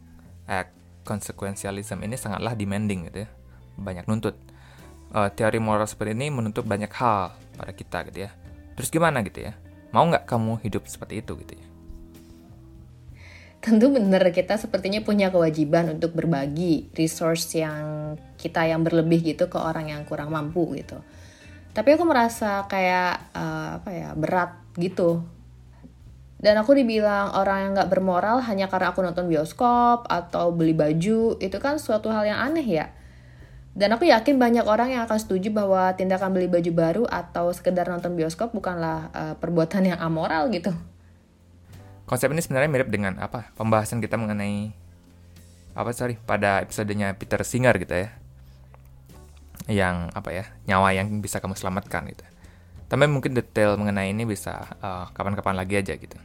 Act 0.47 0.71
Consequentialism 1.03 1.99
ini 2.07 2.15
sangatlah 2.15 2.55
demanding 2.55 3.11
gitu 3.11 3.27
ya, 3.27 3.29
banyak 3.75 4.07
nuntut. 4.07 4.39
Uh, 5.11 5.27
teori 5.27 5.59
moral 5.59 5.91
seperti 5.91 6.15
ini 6.15 6.31
menuntut 6.31 6.63
banyak 6.63 6.87
hal 6.95 7.35
pada 7.59 7.75
kita 7.75 8.07
gitu 8.07 8.29
ya. 8.29 8.31
Terus 8.79 8.87
gimana 8.87 9.19
gitu 9.27 9.43
ya? 9.43 9.59
Mau 9.91 10.07
nggak 10.07 10.27
kamu 10.27 10.59
hidup 10.63 10.87
seperti 10.87 11.19
itu 11.19 11.35
gitu 11.39 11.53
ya? 11.55 11.71
tentu 13.61 13.93
benar 13.93 14.25
kita 14.33 14.57
sepertinya 14.57 15.05
punya 15.05 15.29
kewajiban 15.29 15.93
untuk 15.93 16.17
berbagi 16.17 16.89
resource 16.97 17.61
yang 17.61 18.17
kita 18.41 18.65
yang 18.65 18.81
berlebih 18.81 19.21
gitu 19.21 19.45
ke 19.53 19.57
orang 19.61 19.93
yang 19.93 20.01
kurang 20.01 20.33
mampu 20.33 20.65
gitu. 20.73 20.97
Tapi 21.71 21.93
aku 21.93 22.03
merasa 22.03 22.65
kayak 22.65 23.31
uh, 23.37 23.79
apa 23.79 23.89
ya 23.93 24.09
berat 24.17 24.57
gitu. 24.81 25.21
Dan 26.41 26.57
aku 26.57 26.73
dibilang 26.73 27.37
orang 27.37 27.69
yang 27.69 27.71
nggak 27.77 27.91
bermoral 27.93 28.41
hanya 28.41 28.65
karena 28.65 28.89
aku 28.89 29.05
nonton 29.05 29.29
bioskop 29.29 30.09
atau 30.09 30.49
beli 30.49 30.73
baju 30.73 31.37
itu 31.37 31.57
kan 31.61 31.77
suatu 31.77 32.09
hal 32.09 32.25
yang 32.25 32.41
aneh 32.41 32.65
ya. 32.65 32.89
Dan 33.71 33.95
aku 33.95 34.03
yakin 34.03 34.35
banyak 34.35 34.67
orang 34.67 34.91
yang 34.91 35.07
akan 35.07 35.15
setuju 35.15 35.47
bahwa 35.47 35.95
tindakan 35.95 36.35
beli 36.35 36.51
baju 36.51 36.71
baru 36.75 37.03
atau 37.07 37.55
sekedar 37.55 37.87
nonton 37.87 38.19
bioskop 38.19 38.51
bukanlah 38.51 39.07
uh, 39.15 39.33
perbuatan 39.39 39.95
yang 39.95 39.99
amoral 40.03 40.51
gitu. 40.51 40.75
Konsep 42.03 42.27
ini 42.35 42.43
sebenarnya 42.43 42.67
mirip 42.67 42.91
dengan 42.91 43.15
apa? 43.23 43.55
Pembahasan 43.55 44.03
kita 44.03 44.19
mengenai 44.19 44.75
apa 45.71 45.95
sorry 45.95 46.19
pada 46.19 46.59
episodenya 46.59 47.15
Peter 47.15 47.39
Singer 47.47 47.71
gitu 47.79 47.95
ya. 47.95 48.11
Yang 49.71 49.95
apa 50.19 50.29
ya 50.35 50.45
nyawa 50.67 50.91
yang 50.91 51.07
bisa 51.23 51.39
kamu 51.39 51.55
selamatkan 51.55 52.11
gitu. 52.11 52.27
Tapi 52.91 53.07
mungkin 53.07 53.31
detail 53.31 53.79
mengenai 53.79 54.11
ini 54.11 54.27
bisa 54.27 54.67
kapan 54.67 54.83
eh, 54.83 55.05
kapan-kapan 55.15 55.55
lagi 55.55 55.79
aja 55.79 55.95
gitu. 55.95 56.19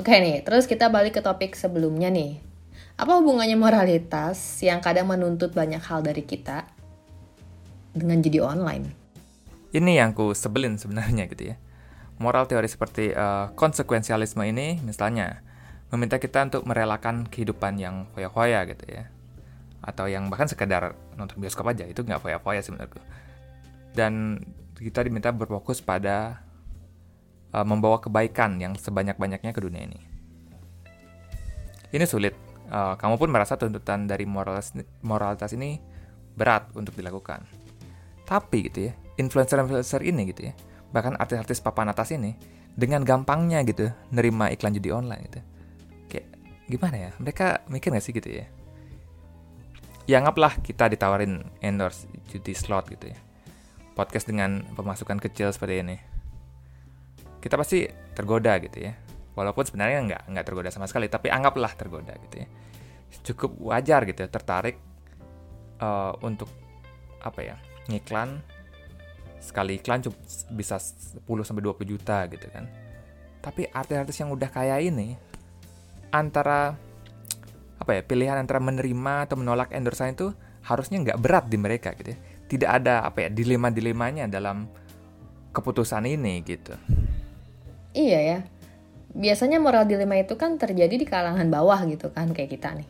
Oke 0.00 0.16
nih 0.16 0.40
terus 0.40 0.64
kita 0.64 0.88
balik 0.88 1.20
ke 1.20 1.20
topik 1.20 1.52
sebelumnya 1.52 2.08
nih 2.08 2.40
apa 2.96 3.12
hubungannya 3.20 3.60
moralitas 3.60 4.64
yang 4.64 4.80
kadang 4.80 5.12
menuntut 5.12 5.52
banyak 5.52 5.84
hal 5.84 6.00
dari 6.00 6.24
kita 6.24 6.64
dengan 7.92 8.24
jadi 8.24 8.40
online? 8.40 8.88
Ini 9.76 10.00
yang 10.00 10.16
ku 10.16 10.32
sebelin 10.32 10.80
sebenarnya 10.80 11.28
gitu 11.28 11.52
ya. 11.52 11.56
Moral 12.16 12.48
teori 12.48 12.64
seperti 12.64 13.12
uh, 13.12 13.52
konsekuensialisme 13.52 14.40
ini 14.48 14.80
misalnya 14.80 15.44
meminta 15.92 16.16
kita 16.16 16.48
untuk 16.48 16.64
merelakan 16.64 17.28
kehidupan 17.28 17.76
yang 17.76 18.08
foya-foya 18.16 18.64
gitu 18.72 18.88
ya. 18.88 19.12
Atau 19.84 20.08
yang 20.08 20.32
bahkan 20.32 20.48
sekedar 20.48 20.96
nonton 21.20 21.36
bioskop 21.36 21.68
aja 21.68 21.84
itu 21.84 22.00
nggak 22.00 22.24
foya-foya 22.24 22.64
menurutku. 22.72 23.04
Dan 23.92 24.40
kita 24.80 25.04
diminta 25.04 25.28
berfokus 25.36 25.84
pada 25.84 26.40
uh, 27.52 27.64
membawa 27.68 28.00
kebaikan 28.00 28.56
yang 28.56 28.72
sebanyak-banyaknya 28.72 29.52
ke 29.52 29.60
dunia 29.60 29.84
ini. 29.84 30.00
Ini 31.92 32.08
sulit 32.08 32.45
uh, 32.70 32.94
kamu 32.98 33.14
pun 33.18 33.28
merasa 33.30 33.58
tuntutan 33.58 34.06
dari 34.06 34.24
moralitas 34.28 34.74
moralitas 35.02 35.52
ini 35.54 35.78
berat 36.36 36.70
untuk 36.76 36.94
dilakukan. 36.94 37.42
Tapi 38.26 38.70
gitu 38.70 38.90
ya 38.90 38.92
influencer-influencer 39.16 40.04
ini 40.04 40.28
gitu 40.28 40.52
ya 40.52 40.54
bahkan 40.92 41.16
artis-artis 41.18 41.60
papan 41.60 41.90
atas 41.90 42.14
ini 42.14 42.36
dengan 42.76 43.02
gampangnya 43.02 43.64
gitu 43.64 43.90
nerima 44.12 44.52
iklan 44.52 44.76
judi 44.76 44.92
online 44.92 45.22
gitu. 45.32 45.40
Kayak 46.12 46.26
gimana 46.68 46.96
ya? 46.96 47.10
Mereka 47.18 47.66
mikir 47.72 47.92
gak 47.92 48.04
sih 48.04 48.14
gitu 48.14 48.28
ya? 48.28 48.46
Ya 50.06 50.22
anggaplah 50.22 50.62
kita 50.62 50.86
ditawarin 50.86 51.50
endorse 51.64 52.06
judi 52.30 52.54
slot 52.54 52.92
gitu 52.92 53.10
ya. 53.10 53.18
Podcast 53.96 54.28
dengan 54.28 54.62
pemasukan 54.76 55.18
kecil 55.18 55.50
seperti 55.50 55.82
ini. 55.82 55.96
Kita 57.40 57.56
pasti 57.56 57.88
tergoda 58.12 58.58
gitu 58.60 58.90
ya 58.90 59.05
walaupun 59.36 59.62
sebenarnya 59.68 60.00
nggak 60.08 60.22
nggak 60.32 60.44
tergoda 60.48 60.72
sama 60.72 60.88
sekali 60.88 61.06
tapi 61.12 61.28
anggaplah 61.28 61.70
tergoda 61.76 62.16
gitu 62.26 62.42
ya 62.42 62.46
cukup 63.22 63.54
wajar 63.70 64.02
gitu 64.08 64.24
ya 64.24 64.28
tertarik 64.32 64.80
uh, 65.78 66.16
untuk 66.24 66.50
apa 67.22 67.40
ya 67.44 67.56
ngiklan 67.86 68.42
sekali 69.46 69.78
iklan 69.78 70.02
bisa 70.58 70.82
10 70.82 71.22
sampai 71.46 71.62
20 71.62 71.86
juta 71.86 72.26
gitu 72.26 72.50
kan. 72.50 72.66
Tapi 73.38 73.70
artis-artis 73.70 74.18
yang 74.18 74.34
udah 74.34 74.50
kaya 74.50 74.82
ini 74.82 75.14
antara 76.10 76.74
apa 77.78 77.90
ya 77.94 78.02
pilihan 78.02 78.42
antara 78.42 78.58
menerima 78.58 79.30
atau 79.30 79.38
menolak 79.38 79.70
endorsement 79.70 80.18
itu 80.18 80.28
harusnya 80.66 80.98
nggak 80.98 81.20
berat 81.22 81.44
di 81.46 81.58
mereka 81.62 81.94
gitu 81.94 82.16
ya. 82.16 82.18
Tidak 82.46 82.70
ada 82.70 83.06
apa 83.06 83.26
ya 83.26 83.28
dilema-dilemanya 83.30 84.26
dalam 84.26 84.66
keputusan 85.54 86.10
ini 86.10 86.42
gitu. 86.42 86.74
Iya 87.94 88.18
ya. 88.18 88.38
Biasanya 89.16 89.56
moral 89.56 89.88
dilema 89.88 90.20
itu 90.20 90.36
kan 90.36 90.60
terjadi 90.60 90.92
di 90.92 91.08
kalangan 91.08 91.48
bawah 91.48 91.80
gitu 91.88 92.12
kan 92.12 92.36
kayak 92.36 92.52
kita 92.52 92.76
nih. 92.76 92.88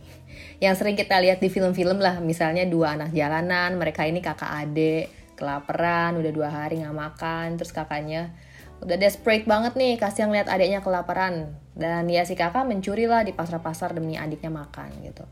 Yang 0.58 0.82
sering 0.82 0.96
kita 0.98 1.22
lihat 1.22 1.38
di 1.38 1.46
film-film 1.46 2.02
lah, 2.02 2.18
misalnya 2.18 2.66
dua 2.66 2.98
anak 2.98 3.14
jalanan, 3.14 3.78
mereka 3.78 4.02
ini 4.08 4.18
kakak 4.18 4.50
adik, 4.66 5.06
kelaparan 5.38 6.18
udah 6.18 6.32
dua 6.32 6.48
hari 6.48 6.80
nggak 6.80 6.96
makan 6.96 7.60
terus 7.60 7.70
kakaknya 7.70 8.32
udah 8.80 8.96
desperate 8.96 9.44
banget 9.48 9.72
nih 9.76 9.96
kasih 9.96 10.28
ngeliat 10.28 10.48
adiknya 10.48 10.80
kelaparan. 10.82 11.54
Dan 11.76 12.08
ya 12.08 12.24
si 12.24 12.34
kakak 12.34 12.64
mencuri 12.66 13.06
lah 13.06 13.22
di 13.22 13.36
pasar-pasar 13.36 13.94
demi 13.94 14.18
adiknya 14.18 14.50
makan 14.50 14.90
gitu. 15.04 15.24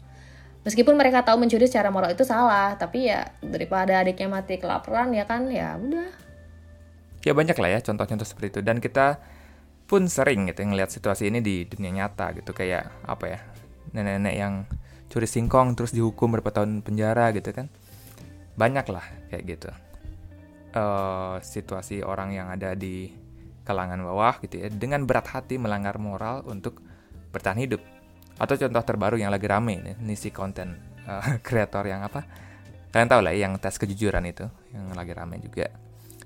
Meskipun 0.65 0.97
mereka 0.97 1.21
tahu 1.21 1.37
mencuri 1.37 1.69
secara 1.69 1.93
moral 1.93 2.17
itu 2.17 2.25
salah 2.25 2.73
tapi 2.81 3.13
ya 3.13 3.37
daripada 3.45 4.01
adiknya 4.01 4.33
mati 4.33 4.57
kelaparan 4.57 5.13
ya 5.13 5.29
kan 5.29 5.49
ya 5.53 5.77
udah. 5.77 6.09
Ya 7.25 7.33
banyak 7.33 7.57
lah 7.57 7.71
ya 7.73 7.81
contoh-contoh 7.85 8.25
seperti 8.25 8.49
itu. 8.57 8.61
Dan 8.65 8.81
kita 8.81 9.21
pun 9.95 10.11
sering 10.11 10.51
gitu 10.51 10.67
ngeliat 10.67 10.91
situasi 10.91 11.31
ini 11.31 11.39
di 11.39 11.71
dunia 11.71 12.03
nyata 12.03 12.35
gitu. 12.35 12.51
Kayak 12.51 12.91
apa 13.07 13.25
ya 13.31 13.39
nenek-nenek 13.95 14.35
yang 14.35 14.55
curi 15.07 15.31
singkong 15.31 15.79
terus 15.79 15.95
dihukum 15.95 16.35
berapa 16.35 16.51
tahun 16.51 16.83
penjara 16.83 17.31
gitu 17.31 17.55
kan. 17.55 17.71
Banyak 18.59 18.91
lah 18.91 19.07
kayak 19.31 19.43
gitu. 19.47 19.71
Uh, 20.75 21.39
situasi 21.39 22.03
orang 22.03 22.35
yang 22.35 22.51
ada 22.51 22.75
di 22.75 23.15
kalangan 23.63 24.03
bawah 24.03 24.43
gitu 24.43 24.59
ya 24.59 24.67
dengan 24.67 25.07
berat 25.07 25.31
hati 25.31 25.63
melanggar 25.63 26.03
moral 26.03 26.43
untuk 26.51 26.83
bertahan 27.31 27.63
hidup. 27.63 27.79
Atau 28.35 28.59
contoh 28.59 28.83
terbaru 28.83 29.15
yang 29.15 29.31
lagi 29.31 29.47
rame 29.47 29.79
nih, 29.79 29.95
nih 29.95 30.19
si 30.19 30.35
konten 30.35 30.75
kreator 31.47 31.87
uh, 31.87 31.91
yang 31.95 32.03
apa? 32.03 32.27
Kalian 32.91 33.07
tahu 33.07 33.23
lah 33.23 33.31
ya, 33.31 33.47
yang 33.47 33.63
tes 33.63 33.79
kejujuran 33.79 34.27
itu 34.27 34.51
yang 34.75 34.91
lagi 34.91 35.15
rame 35.15 35.39
juga. 35.39 35.71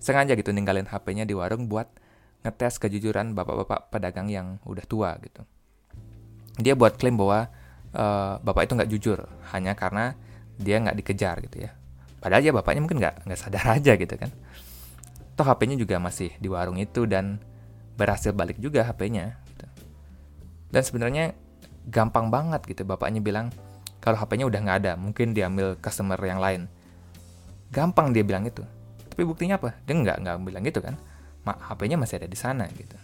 Sengaja 0.00 0.32
gitu 0.32 0.56
ninggalin 0.56 0.88
HP-nya 0.88 1.28
di 1.28 1.36
warung 1.36 1.68
buat 1.68 2.07
ngetes 2.48 2.80
kejujuran 2.80 3.36
bapak-bapak 3.36 3.92
pedagang 3.92 4.32
yang 4.32 4.56
udah 4.64 4.84
tua 4.88 5.12
gitu 5.20 5.44
dia 6.56 6.72
buat 6.72 6.96
klaim 6.96 7.20
bahwa 7.20 7.52
uh, 7.92 8.40
bapak 8.40 8.66
itu 8.66 8.72
nggak 8.74 8.90
jujur 8.90 9.18
hanya 9.52 9.76
karena 9.76 10.16
dia 10.56 10.80
nggak 10.80 10.96
dikejar 10.96 11.38
gitu 11.44 11.68
ya 11.68 11.78
Padahal 12.18 12.42
ya 12.42 12.50
bapaknya 12.50 12.82
mungkin 12.82 12.98
nggak 12.98 13.14
nggak 13.26 13.38
sadar 13.38 13.66
aja 13.78 13.92
gitu 13.94 14.14
kan. 14.18 14.30
Toh 15.38 15.46
HP-nya 15.46 15.78
juga 15.78 16.02
masih 16.02 16.34
di 16.42 16.50
warung 16.50 16.78
itu 16.82 17.06
dan 17.06 17.38
berhasil 17.94 18.34
balik 18.34 18.58
juga 18.58 18.82
HP-nya. 18.82 19.38
Gitu. 19.54 19.66
Dan 20.74 20.82
sebenarnya 20.82 21.24
gampang 21.88 22.28
banget 22.28 22.66
gitu 22.66 22.82
bapaknya 22.84 23.22
bilang 23.22 23.54
kalau 24.02 24.18
HP-nya 24.18 24.46
udah 24.50 24.60
nggak 24.62 24.78
ada, 24.84 24.92
mungkin 24.98 25.34
diambil 25.34 25.78
customer 25.78 26.18
yang 26.22 26.42
lain. 26.42 26.66
Gampang 27.70 28.10
dia 28.10 28.26
bilang 28.26 28.46
itu. 28.46 28.62
Tapi 29.14 29.22
buktinya 29.26 29.58
apa? 29.58 29.78
Dia 29.86 29.94
nggak 29.94 30.16
nggak 30.22 30.36
bilang 30.42 30.62
gitu 30.66 30.82
kan. 30.82 30.98
HP-nya 31.46 32.00
masih 32.00 32.22
ada 32.22 32.28
di 32.30 32.38
sana 32.38 32.66
gitu. 32.72 32.96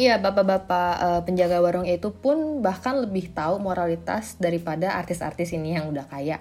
Iya, 0.00 0.16
bapak-bapak 0.16 0.92
uh, 0.98 1.20
penjaga 1.22 1.60
warung 1.60 1.84
itu 1.84 2.08
pun 2.10 2.64
bahkan 2.64 2.96
lebih 2.96 3.30
tahu 3.36 3.60
moralitas 3.60 4.40
daripada 4.40 4.96
artis-artis 4.96 5.52
ini 5.52 5.76
yang 5.76 5.92
udah 5.92 6.08
kaya 6.08 6.40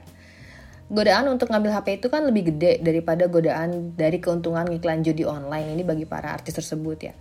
godaan 0.92 1.32
untuk 1.32 1.48
ngambil 1.48 1.72
HP 1.72 2.04
itu 2.04 2.08
kan 2.12 2.28
lebih 2.28 2.52
gede 2.52 2.84
daripada 2.84 3.32
godaan 3.32 3.96
dari 3.96 4.20
keuntungan 4.20 4.68
ngiklan 4.68 5.08
judi 5.08 5.24
online 5.24 5.72
ini 5.72 5.88
bagi 5.88 6.04
para 6.04 6.36
artis 6.36 6.52
tersebut 6.52 7.00
ya. 7.00 7.16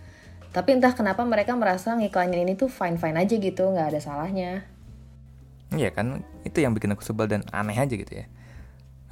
Tapi 0.50 0.74
entah 0.74 0.90
kenapa 0.90 1.22
mereka 1.22 1.54
merasa 1.54 1.94
ngiklanin 1.94 2.42
ini 2.42 2.58
tuh 2.58 2.66
fine-fine 2.66 3.14
aja 3.14 3.34
gitu, 3.38 3.70
nggak 3.70 3.94
ada 3.94 4.00
salahnya. 4.02 4.66
Iya 5.70 5.94
kan, 5.94 6.26
itu 6.42 6.58
yang 6.58 6.74
bikin 6.74 6.90
aku 6.90 7.06
sebel 7.06 7.30
dan 7.30 7.46
aneh 7.54 7.78
aja 7.78 7.94
gitu 7.94 8.10
ya. 8.10 8.26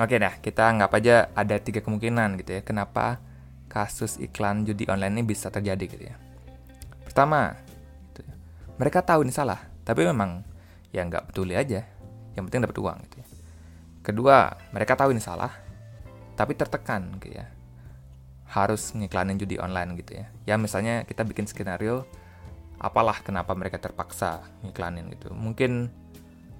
Oke 0.03 0.19
dah, 0.19 0.35
kita 0.43 0.67
anggap 0.67 0.91
aja 0.99 1.31
ada 1.39 1.55
tiga 1.63 1.79
kemungkinan 1.79 2.43
gitu 2.43 2.59
ya, 2.59 2.61
kenapa 2.67 3.23
kasus 3.79 4.19
iklan 4.19 4.67
judi 4.67 4.91
online 4.91 5.23
ini 5.23 5.23
bisa 5.23 5.55
terjadi 5.55 5.85
gitu 5.87 6.05
ya. 6.11 6.19
Pertama, 7.07 7.55
gitu 8.11 8.27
ya, 8.27 8.35
mereka 8.75 9.07
tahu 9.07 9.23
ini 9.23 9.31
salah, 9.31 9.63
tapi 9.87 10.03
memang 10.03 10.43
ya 10.91 11.07
nggak 11.07 11.31
peduli 11.31 11.55
aja, 11.55 11.87
yang 12.35 12.51
penting 12.51 12.67
dapat 12.67 12.75
uang 12.75 12.99
gitu 13.07 13.23
ya. 13.23 13.27
Kedua, 14.03 14.51
mereka 14.75 14.99
tahu 14.99 15.15
ini 15.15 15.23
salah, 15.23 15.55
tapi 16.35 16.59
tertekan 16.59 17.23
gitu 17.23 17.39
ya. 17.39 17.47
Harus 18.51 18.91
ngiklanin 18.99 19.39
judi 19.39 19.63
online 19.63 19.95
gitu 20.03 20.19
ya. 20.19 20.27
Ya 20.43 20.55
misalnya 20.59 21.07
kita 21.07 21.23
bikin 21.23 21.47
skenario, 21.47 22.03
apalah 22.83 23.23
kenapa 23.23 23.55
mereka 23.55 23.79
terpaksa 23.79 24.43
ngiklanin 24.67 25.07
gitu. 25.15 25.31
Mungkin 25.31 25.87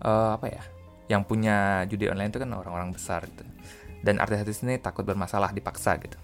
uh, 0.07 0.39
apa 0.39 0.47
ya? 0.47 0.63
Yang 1.11 1.23
punya 1.27 1.83
judi 1.91 2.07
online 2.07 2.31
itu 2.31 2.39
kan 2.39 2.53
orang-orang 2.55 2.95
besar 2.95 3.27
gitu. 3.27 3.43
Dan 4.07 4.23
artis-artis 4.23 4.63
ini 4.63 4.79
takut 4.79 5.03
bermasalah 5.03 5.51
dipaksa 5.51 5.99
gitu. 5.99 6.21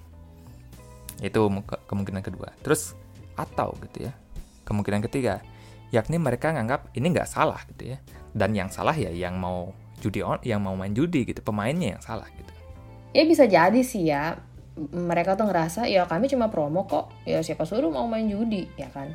Itu 1.24 1.48
ke 1.64 1.76
kemungkinan 1.88 2.20
kedua. 2.20 2.52
Terus 2.60 2.92
atau 3.34 3.72
gitu 3.88 4.10
ya. 4.10 4.12
Kemungkinan 4.68 5.00
ketiga, 5.08 5.40
yakni 5.88 6.20
mereka 6.20 6.52
nganggap 6.52 6.92
ini 6.92 7.08
nggak 7.08 7.28
salah 7.28 7.64
gitu 7.72 7.96
ya. 7.96 7.98
Dan 8.36 8.52
yang 8.52 8.68
salah 8.68 8.92
ya 8.92 9.08
yang 9.08 9.40
mau 9.40 9.72
judi 10.04 10.20
on 10.20 10.36
yang 10.44 10.60
mau 10.60 10.76
main 10.76 10.92
judi 10.92 11.24
gitu 11.24 11.40
pemainnya 11.40 11.96
yang 11.96 12.02
salah 12.02 12.28
gitu 12.28 12.52
ya 13.16 13.24
bisa 13.24 13.48
jadi 13.48 13.80
sih 13.80 14.12
ya 14.12 14.36
mereka 14.92 15.32
tuh 15.32 15.48
ngerasa 15.48 15.88
ya 15.88 16.04
kami 16.04 16.28
cuma 16.28 16.52
promo 16.52 16.84
kok 16.84 17.08
ya 17.24 17.40
siapa 17.40 17.64
suruh 17.64 17.88
mau 17.88 18.04
main 18.04 18.28
judi 18.28 18.68
ya 18.76 18.90
kan 18.92 19.14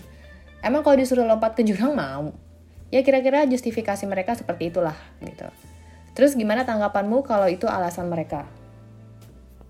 Emang 0.60 0.84
kalau 0.84 1.00
disuruh 1.00 1.24
lompat 1.24 1.56
ke 1.56 1.64
jurang 1.64 1.96
mau? 1.96 2.36
Ya 2.92 3.00
kira-kira 3.00 3.48
justifikasi 3.48 4.04
mereka 4.04 4.36
seperti 4.36 4.74
itulah 4.74 4.98
gitu. 5.24 5.48
Terus 6.18 6.36
gimana 6.36 6.68
tanggapanmu 6.68 7.24
kalau 7.24 7.48
itu 7.48 7.64
alasan 7.64 8.12
mereka? 8.12 8.44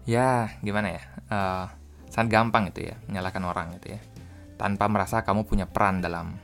Ya, 0.10 0.50
gimana 0.66 0.98
ya? 0.98 1.04
Uh, 1.30 1.66
sangat 2.10 2.30
gampang 2.34 2.74
itu 2.74 2.90
ya, 2.90 2.96
menyalahkan 3.08 3.44
orang 3.46 3.68
gitu 3.80 3.96
ya. 3.96 4.02
Tanpa 4.60 4.92
merasa 4.92 5.24
kamu 5.24 5.48
punya 5.48 5.66
peran 5.70 6.04
dalam 6.04 6.36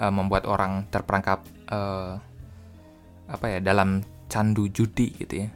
uh, 0.00 0.12
membuat 0.14 0.48
orang 0.48 0.88
terperangkap 0.88 1.44
uh, 1.68 2.16
apa 3.28 3.46
ya 3.52 3.58
dalam 3.60 4.00
candu 4.30 4.70
judi 4.72 5.12
gitu 5.18 5.44
ya. 5.44 5.48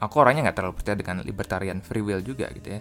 Aku 0.00 0.20
orangnya 0.20 0.48
nggak 0.50 0.56
terlalu 0.56 0.74
percaya 0.80 0.96
dengan 0.96 1.24
libertarian 1.24 1.80
free 1.80 2.04
will 2.04 2.20
juga 2.20 2.48
gitu 2.52 2.76
ya. 2.76 2.80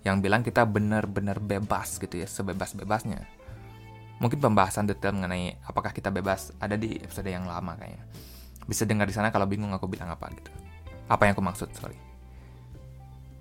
Yang 0.00 0.16
bilang 0.24 0.42
kita 0.42 0.64
benar-benar 0.64 1.38
bebas 1.38 2.00
gitu 2.00 2.18
ya, 2.18 2.26
sebebas-bebasnya 2.26 3.40
mungkin 4.20 4.36
pembahasan 4.36 4.84
detail 4.84 5.16
mengenai 5.16 5.56
apakah 5.64 5.96
kita 5.96 6.12
bebas 6.12 6.52
ada 6.60 6.76
di 6.76 7.00
episode 7.00 7.26
yang 7.26 7.48
lama 7.48 7.74
kayaknya. 7.80 8.04
Bisa 8.68 8.84
dengar 8.84 9.08
di 9.08 9.16
sana 9.16 9.32
kalau 9.32 9.48
bingung 9.48 9.72
aku 9.72 9.88
bilang 9.88 10.12
apa 10.12 10.28
gitu. 10.36 10.52
Apa 11.08 11.26
yang 11.26 11.34
aku 11.34 11.42
maksud, 11.42 11.72
sorry. 11.74 12.09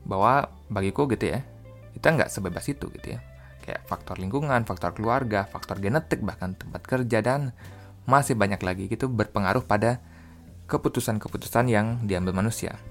Bahwa 0.10 0.50
bagiku 0.74 1.06
gitu 1.06 1.30
ya, 1.30 1.46
kita 1.94 2.18
nggak 2.18 2.34
sebebas 2.34 2.66
itu 2.66 2.90
gitu 2.90 3.14
ya. 3.14 3.20
Kayak 3.62 3.86
faktor 3.86 4.18
lingkungan, 4.18 4.66
faktor 4.66 4.98
keluarga, 4.98 5.46
faktor 5.46 5.78
genetik, 5.78 6.26
bahkan 6.26 6.58
tempat 6.58 6.82
kerja, 6.82 7.22
dan 7.22 7.54
masih 8.10 8.34
banyak 8.34 8.58
lagi 8.66 8.90
gitu 8.90 9.06
berpengaruh 9.06 9.62
pada 9.70 10.02
keputusan-keputusan 10.66 11.70
yang 11.70 12.02
diambil 12.10 12.34
manusia. 12.34 12.82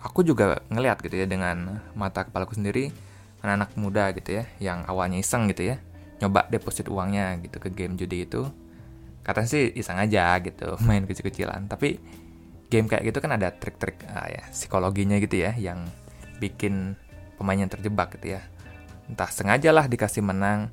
Aku 0.00 0.24
juga 0.24 0.64
ngeliat 0.72 1.04
gitu 1.04 1.20
ya 1.20 1.28
dengan 1.28 1.84
mata 1.92 2.24
kepalaku 2.24 2.56
sendiri, 2.56 2.88
anak-anak 3.44 3.70
muda 3.76 4.04
gitu 4.16 4.40
ya, 4.40 4.44
yang 4.56 4.88
awalnya 4.88 5.20
iseng 5.20 5.52
gitu 5.52 5.68
ya, 5.68 5.76
nyoba 6.20 6.48
deposit 6.48 6.88
uangnya 6.88 7.36
gitu 7.44 7.60
ke 7.60 7.68
game 7.68 7.96
judi 8.00 8.24
itu 8.24 8.48
katanya 9.26 9.48
sih 9.50 9.74
iseng 9.74 9.98
aja 9.98 10.38
gitu 10.40 10.78
main 10.86 11.04
kecil-kecilan 11.04 11.66
tapi 11.66 11.98
game 12.70 12.86
kayak 12.86 13.10
gitu 13.10 13.18
kan 13.18 13.34
ada 13.36 13.52
trik-trik 13.52 14.00
uh, 14.06 14.28
ya 14.30 14.42
psikologinya 14.50 15.18
gitu 15.18 15.42
ya 15.42 15.52
yang 15.58 15.86
bikin 16.38 16.94
pemainnya 17.40 17.68
terjebak 17.68 18.16
gitu 18.20 18.38
ya 18.38 18.42
entah 19.06 19.30
sengaja 19.30 19.70
lah 19.70 19.86
dikasih 19.86 20.24
menang 20.24 20.72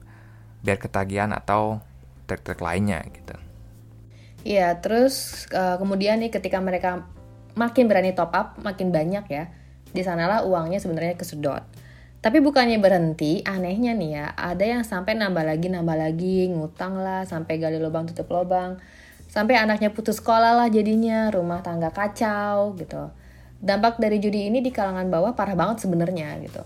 biar 0.64 0.80
ketagihan 0.80 1.32
atau 1.36 1.84
trik-trik 2.26 2.64
lainnya 2.64 3.04
gitu 3.12 3.36
Iya, 4.44 4.76
terus 4.84 5.48
uh, 5.56 5.80
kemudian 5.80 6.20
nih 6.20 6.28
ketika 6.28 6.60
mereka 6.60 7.08
makin 7.56 7.88
berani 7.88 8.12
top 8.12 8.36
up, 8.36 8.48
makin 8.60 8.92
banyak 8.92 9.26
ya, 9.32 9.48
di 9.96 10.04
sanalah 10.04 10.44
uangnya 10.44 10.84
sebenarnya 10.84 11.16
kesedot. 11.16 11.64
Tapi 12.20 12.44
bukannya 12.44 12.80
berhenti, 12.80 13.44
anehnya 13.44 13.96
nih 13.96 14.12
ya, 14.20 14.26
ada 14.36 14.64
yang 14.64 14.84
sampai 14.84 15.16
nambah 15.16 15.44
lagi, 15.48 15.68
nambah 15.72 15.96
lagi, 15.96 16.52
ngutang 16.52 17.00
lah, 17.00 17.24
sampai 17.24 17.56
gali 17.60 17.80
lubang 17.80 18.08
tutup 18.12 18.32
lubang, 18.32 18.80
sampai 19.32 19.60
anaknya 19.60 19.96
putus 19.96 20.20
sekolah 20.20 20.60
lah 20.60 20.68
jadinya, 20.68 21.32
rumah 21.32 21.64
tangga 21.64 21.92
kacau 21.92 22.76
gitu. 22.76 23.12
Dampak 23.64 23.96
dari 23.96 24.20
judi 24.20 24.52
ini 24.52 24.60
di 24.60 24.76
kalangan 24.76 25.08
bawah 25.08 25.32
parah 25.32 25.56
banget 25.56 25.88
sebenarnya 25.88 26.36
gitu. 26.44 26.60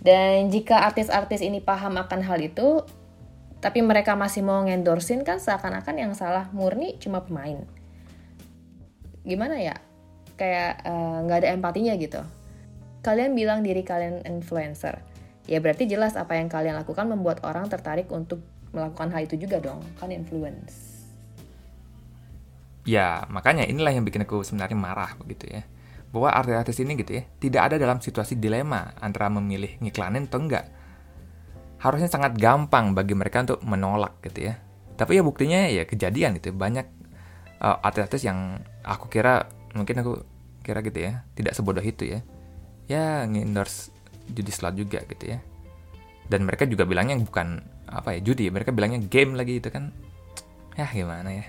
Dan 0.00 0.48
jika 0.48 0.88
artis-artis 0.88 1.44
ini 1.44 1.60
paham 1.60 2.00
akan 2.00 2.24
hal 2.24 2.40
itu, 2.40 2.82
tapi 3.60 3.84
mereka 3.84 4.16
masih 4.16 4.40
mau 4.42 4.64
ngendorsin 4.64 5.22
kan 5.22 5.38
seakan-akan 5.38 5.94
yang 5.94 6.12
salah 6.16 6.48
murni 6.50 6.96
cuma 6.98 7.22
pemain. 7.22 7.62
Gimana 9.22 9.60
ya? 9.60 9.76
Kayak 10.40 10.82
eh, 10.82 11.16
nggak 11.28 11.38
uh, 11.38 11.40
ada 11.44 11.48
empatinya 11.54 11.94
gitu 12.00 12.24
Kalian 13.02 13.34
bilang 13.34 13.66
diri 13.66 13.82
kalian 13.82 14.22
influencer. 14.22 15.02
Ya 15.50 15.58
berarti 15.58 15.90
jelas 15.90 16.14
apa 16.14 16.38
yang 16.38 16.46
kalian 16.46 16.78
lakukan 16.78 17.10
membuat 17.10 17.42
orang 17.42 17.66
tertarik 17.66 18.06
untuk 18.14 18.46
melakukan 18.70 19.10
hal 19.10 19.26
itu 19.26 19.34
juga 19.34 19.58
dong. 19.58 19.82
Kan 19.98 20.14
influence. 20.14 21.02
Ya, 22.86 23.26
makanya 23.26 23.66
inilah 23.66 23.90
yang 23.90 24.06
bikin 24.06 24.22
aku 24.22 24.46
sebenarnya 24.46 24.78
marah 24.78 25.18
begitu 25.18 25.50
ya. 25.50 25.66
Bahwa 26.12 26.28
artis-artis 26.28 26.76
ini 26.84 26.92
gitu 27.00 27.16
ya, 27.16 27.22
tidak 27.40 27.72
ada 27.72 27.76
dalam 27.80 27.96
situasi 27.96 28.36
dilema 28.36 28.92
antara 29.00 29.32
memilih 29.32 29.80
ngiklanin 29.80 30.28
atau 30.28 30.44
enggak. 30.44 30.68
Harusnya 31.80 32.12
sangat 32.12 32.36
gampang 32.36 32.92
bagi 32.92 33.16
mereka 33.16 33.42
untuk 33.48 33.64
menolak 33.64 34.20
gitu 34.20 34.52
ya. 34.52 34.60
Tapi 34.94 35.18
ya 35.18 35.22
buktinya 35.24 35.66
ya 35.72 35.88
kejadian 35.88 36.36
itu 36.36 36.52
banyak 36.52 36.84
uh, 37.64 37.80
artis-artis 37.80 38.28
yang 38.28 38.60
aku 38.84 39.08
kira 39.08 39.48
mungkin 39.72 40.04
aku 40.04 40.20
kira 40.60 40.84
gitu 40.84 41.00
ya, 41.00 41.24
tidak 41.32 41.56
sebodoh 41.56 41.82
itu 41.82 42.06
ya. 42.06 42.20
Ya 42.86 43.24
ngendorse 43.24 43.88
judi 44.28 44.52
slot 44.52 44.76
juga 44.76 45.00
gitu 45.08 45.32
ya. 45.32 45.40
Dan 46.28 46.44
mereka 46.44 46.68
juga 46.68 46.84
bilangnya 46.84 47.16
bukan 47.18 47.64
apa 47.88 48.14
ya 48.16 48.20
judi 48.20 48.52
mereka 48.52 48.70
bilangnya 48.70 49.00
game 49.08 49.32
lagi 49.32 49.64
itu 49.64 49.72
kan. 49.72 49.90
Ya 50.76 50.86
gimana 50.92 51.32
ya? 51.32 51.48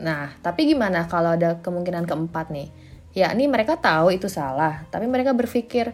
Nah 0.00 0.34
tapi 0.40 0.72
gimana 0.72 1.04
kalau 1.06 1.36
ada 1.36 1.60
kemungkinan 1.60 2.08
keempat 2.08 2.48
nih 2.48 2.68
ya 3.12 3.32
ini 3.32 3.48
mereka 3.48 3.76
tahu 3.76 4.12
itu 4.12 4.28
salah 4.28 4.84
tapi 4.88 5.08
mereka 5.08 5.36
berpikir 5.36 5.92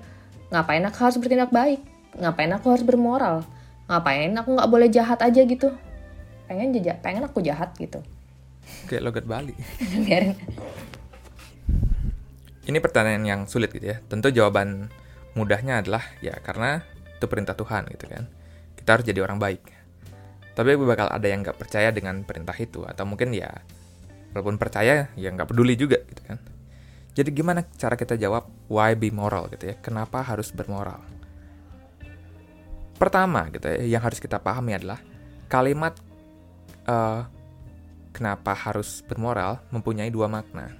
ngapain 0.49 0.83
aku 0.87 0.99
harus 1.03 1.19
bertindak 1.19 1.51
baik 1.53 1.83
ngapain 2.19 2.51
aku 2.55 2.67
harus 2.73 2.85
bermoral 2.87 3.45
ngapain 3.91 4.33
aku 4.39 4.55
nggak 4.55 4.71
boleh 4.71 4.89
jahat 4.89 5.21
aja 5.21 5.43
gitu 5.43 5.75
pengen 6.49 6.73
jejak 6.73 7.03
pengen 7.05 7.27
aku 7.27 7.45
jahat 7.45 7.75
gitu 7.77 8.01
kayak 8.89 9.03
logat 9.05 9.25
Bali 9.29 9.53
biarin 10.07 10.39
ini 12.69 12.85
pertanyaan 12.85 13.25
yang 13.25 13.41
sulit 13.49 13.73
gitu 13.73 13.89
ya. 13.89 13.97
Tentu 14.05 14.29
jawaban 14.29 14.93
mudahnya 15.33 15.81
adalah 15.81 16.05
ya 16.21 16.37
karena 16.45 16.85
itu 17.17 17.25
perintah 17.25 17.57
Tuhan 17.57 17.89
gitu 17.97 18.05
kan. 18.13 18.29
Kita 18.77 19.01
harus 19.01 19.09
jadi 19.09 19.25
orang 19.25 19.41
baik. 19.41 19.65
Tapi 20.53 20.77
bakal 20.77 21.09
ada 21.09 21.25
yang 21.25 21.41
nggak 21.41 21.57
percaya 21.57 21.89
dengan 21.89 22.29
perintah 22.29 22.53
itu 22.61 22.85
atau 22.85 23.09
mungkin 23.09 23.33
ya 23.33 23.49
walaupun 24.37 24.61
percaya 24.61 25.09
ya 25.17 25.29
nggak 25.33 25.49
peduli 25.49 25.81
juga 25.81 25.97
gitu 26.05 26.23
kan. 26.29 26.39
Jadi 27.19 27.35
gimana 27.35 27.67
cara 27.75 27.99
kita 27.99 28.15
jawab 28.15 28.47
why 28.71 28.95
be 28.95 29.11
moral 29.11 29.51
gitu 29.51 29.75
ya? 29.75 29.77
Kenapa 29.83 30.23
harus 30.23 30.55
bermoral? 30.55 31.03
Pertama 32.95 33.51
gitu 33.51 33.67
ya, 33.67 33.99
yang 33.99 34.03
harus 34.07 34.23
kita 34.23 34.39
pahami 34.39 34.79
adalah 34.79 35.03
kalimat 35.51 35.99
uh, 36.87 37.27
kenapa 38.15 38.55
harus 38.55 39.03
bermoral 39.03 39.59
mempunyai 39.75 40.11
dua 40.15 40.31
makna, 40.31 40.71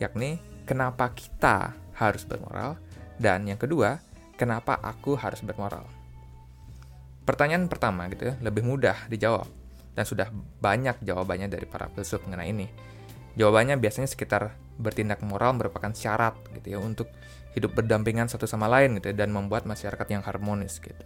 yakni 0.00 0.40
kenapa 0.64 1.12
kita 1.12 1.76
harus 1.96 2.24
bermoral, 2.24 2.80
dan 3.20 3.44
yang 3.44 3.60
kedua, 3.60 4.00
kenapa 4.40 4.76
aku 4.80 5.16
harus 5.16 5.40
bermoral. 5.44 5.84
Pertanyaan 7.28 7.68
pertama 7.68 8.08
gitu 8.12 8.32
ya, 8.32 8.34
lebih 8.40 8.64
mudah 8.64 9.08
dijawab 9.08 9.48
dan 9.96 10.04
sudah 10.04 10.28
banyak 10.60 11.00
jawabannya 11.04 11.48
dari 11.48 11.64
para 11.68 11.88
filsuf 11.92 12.24
mengenai 12.24 12.52
ini. 12.52 12.68
Jawabannya 13.36 13.76
biasanya 13.76 14.08
sekitar 14.08 14.56
bertindak 14.80 15.20
moral 15.24 15.56
merupakan 15.56 15.92
syarat 15.92 16.36
gitu 16.56 16.76
ya 16.76 16.78
untuk 16.80 17.08
hidup 17.56 17.72
berdampingan 17.72 18.28
satu 18.28 18.44
sama 18.44 18.68
lain 18.68 19.00
gitu 19.00 19.12
ya, 19.12 19.24
dan 19.24 19.32
membuat 19.32 19.64
masyarakat 19.64 20.06
yang 20.12 20.24
harmonis 20.24 20.80
gitu. 20.80 21.04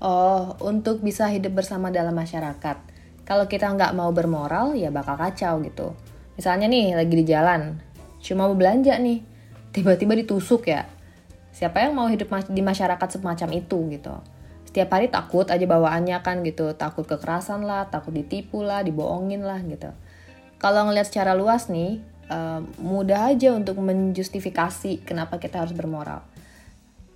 Oh, 0.00 0.56
untuk 0.64 1.04
bisa 1.04 1.28
hidup 1.28 1.60
bersama 1.60 1.92
dalam 1.92 2.16
masyarakat. 2.16 2.76
Kalau 3.24 3.44
kita 3.48 3.68
nggak 3.68 3.92
mau 3.92 4.08
bermoral, 4.12 4.72
ya 4.76 4.88
bakal 4.88 5.20
kacau 5.20 5.60
gitu. 5.60 5.92
Misalnya 6.40 6.72
nih, 6.72 6.96
lagi 6.96 7.14
di 7.14 7.24
jalan, 7.28 7.76
cuma 8.20 8.48
mau 8.48 8.56
belanja 8.56 8.96
nih 9.00 9.24
tiba-tiba 9.72 10.12
ditusuk 10.18 10.68
ya 10.68 10.84
siapa 11.50 11.82
yang 11.82 11.96
mau 11.96 12.06
hidup 12.06 12.30
di 12.52 12.62
masyarakat 12.62 13.08
semacam 13.18 13.48
itu 13.56 13.78
gitu 13.90 14.14
setiap 14.68 14.94
hari 14.94 15.10
takut 15.10 15.48
aja 15.50 15.66
bawaannya 15.66 16.20
kan 16.22 16.44
gitu 16.46 16.76
takut 16.76 17.08
kekerasan 17.08 17.66
lah 17.66 17.88
takut 17.90 18.14
ditipu 18.14 18.62
lah 18.62 18.84
dibohongin 18.84 19.42
lah 19.42 19.58
gitu 19.66 19.90
kalau 20.62 20.86
ngelihat 20.86 21.08
secara 21.08 21.32
luas 21.32 21.66
nih 21.72 21.98
uh, 22.28 22.60
mudah 22.78 23.32
aja 23.32 23.56
untuk 23.56 23.80
menjustifikasi 23.80 25.02
kenapa 25.02 25.40
kita 25.40 25.64
harus 25.64 25.72
bermoral 25.72 26.22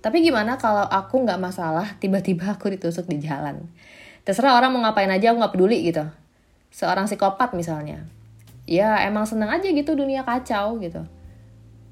tapi 0.01 0.25
gimana 0.25 0.57
kalau 0.57 0.83
aku 0.83 1.23
nggak 1.23 1.39
masalah 1.39 1.95
tiba-tiba 2.01 2.51
aku 2.57 2.73
ditusuk 2.73 3.05
di 3.05 3.23
jalan 3.23 3.69
terserah 4.25 4.57
orang 4.57 4.73
mau 4.73 4.81
ngapain 4.81 5.13
aja 5.13 5.31
aku 5.31 5.39
nggak 5.39 5.53
peduli 5.53 5.85
gitu 5.85 6.03
seorang 6.73 7.05
psikopat 7.07 7.55
misalnya 7.55 8.03
ya 8.65 9.05
emang 9.05 9.29
seneng 9.29 9.53
aja 9.53 9.65
gitu 9.69 9.93
dunia 9.93 10.25
kacau 10.25 10.81
gitu. 10.81 11.05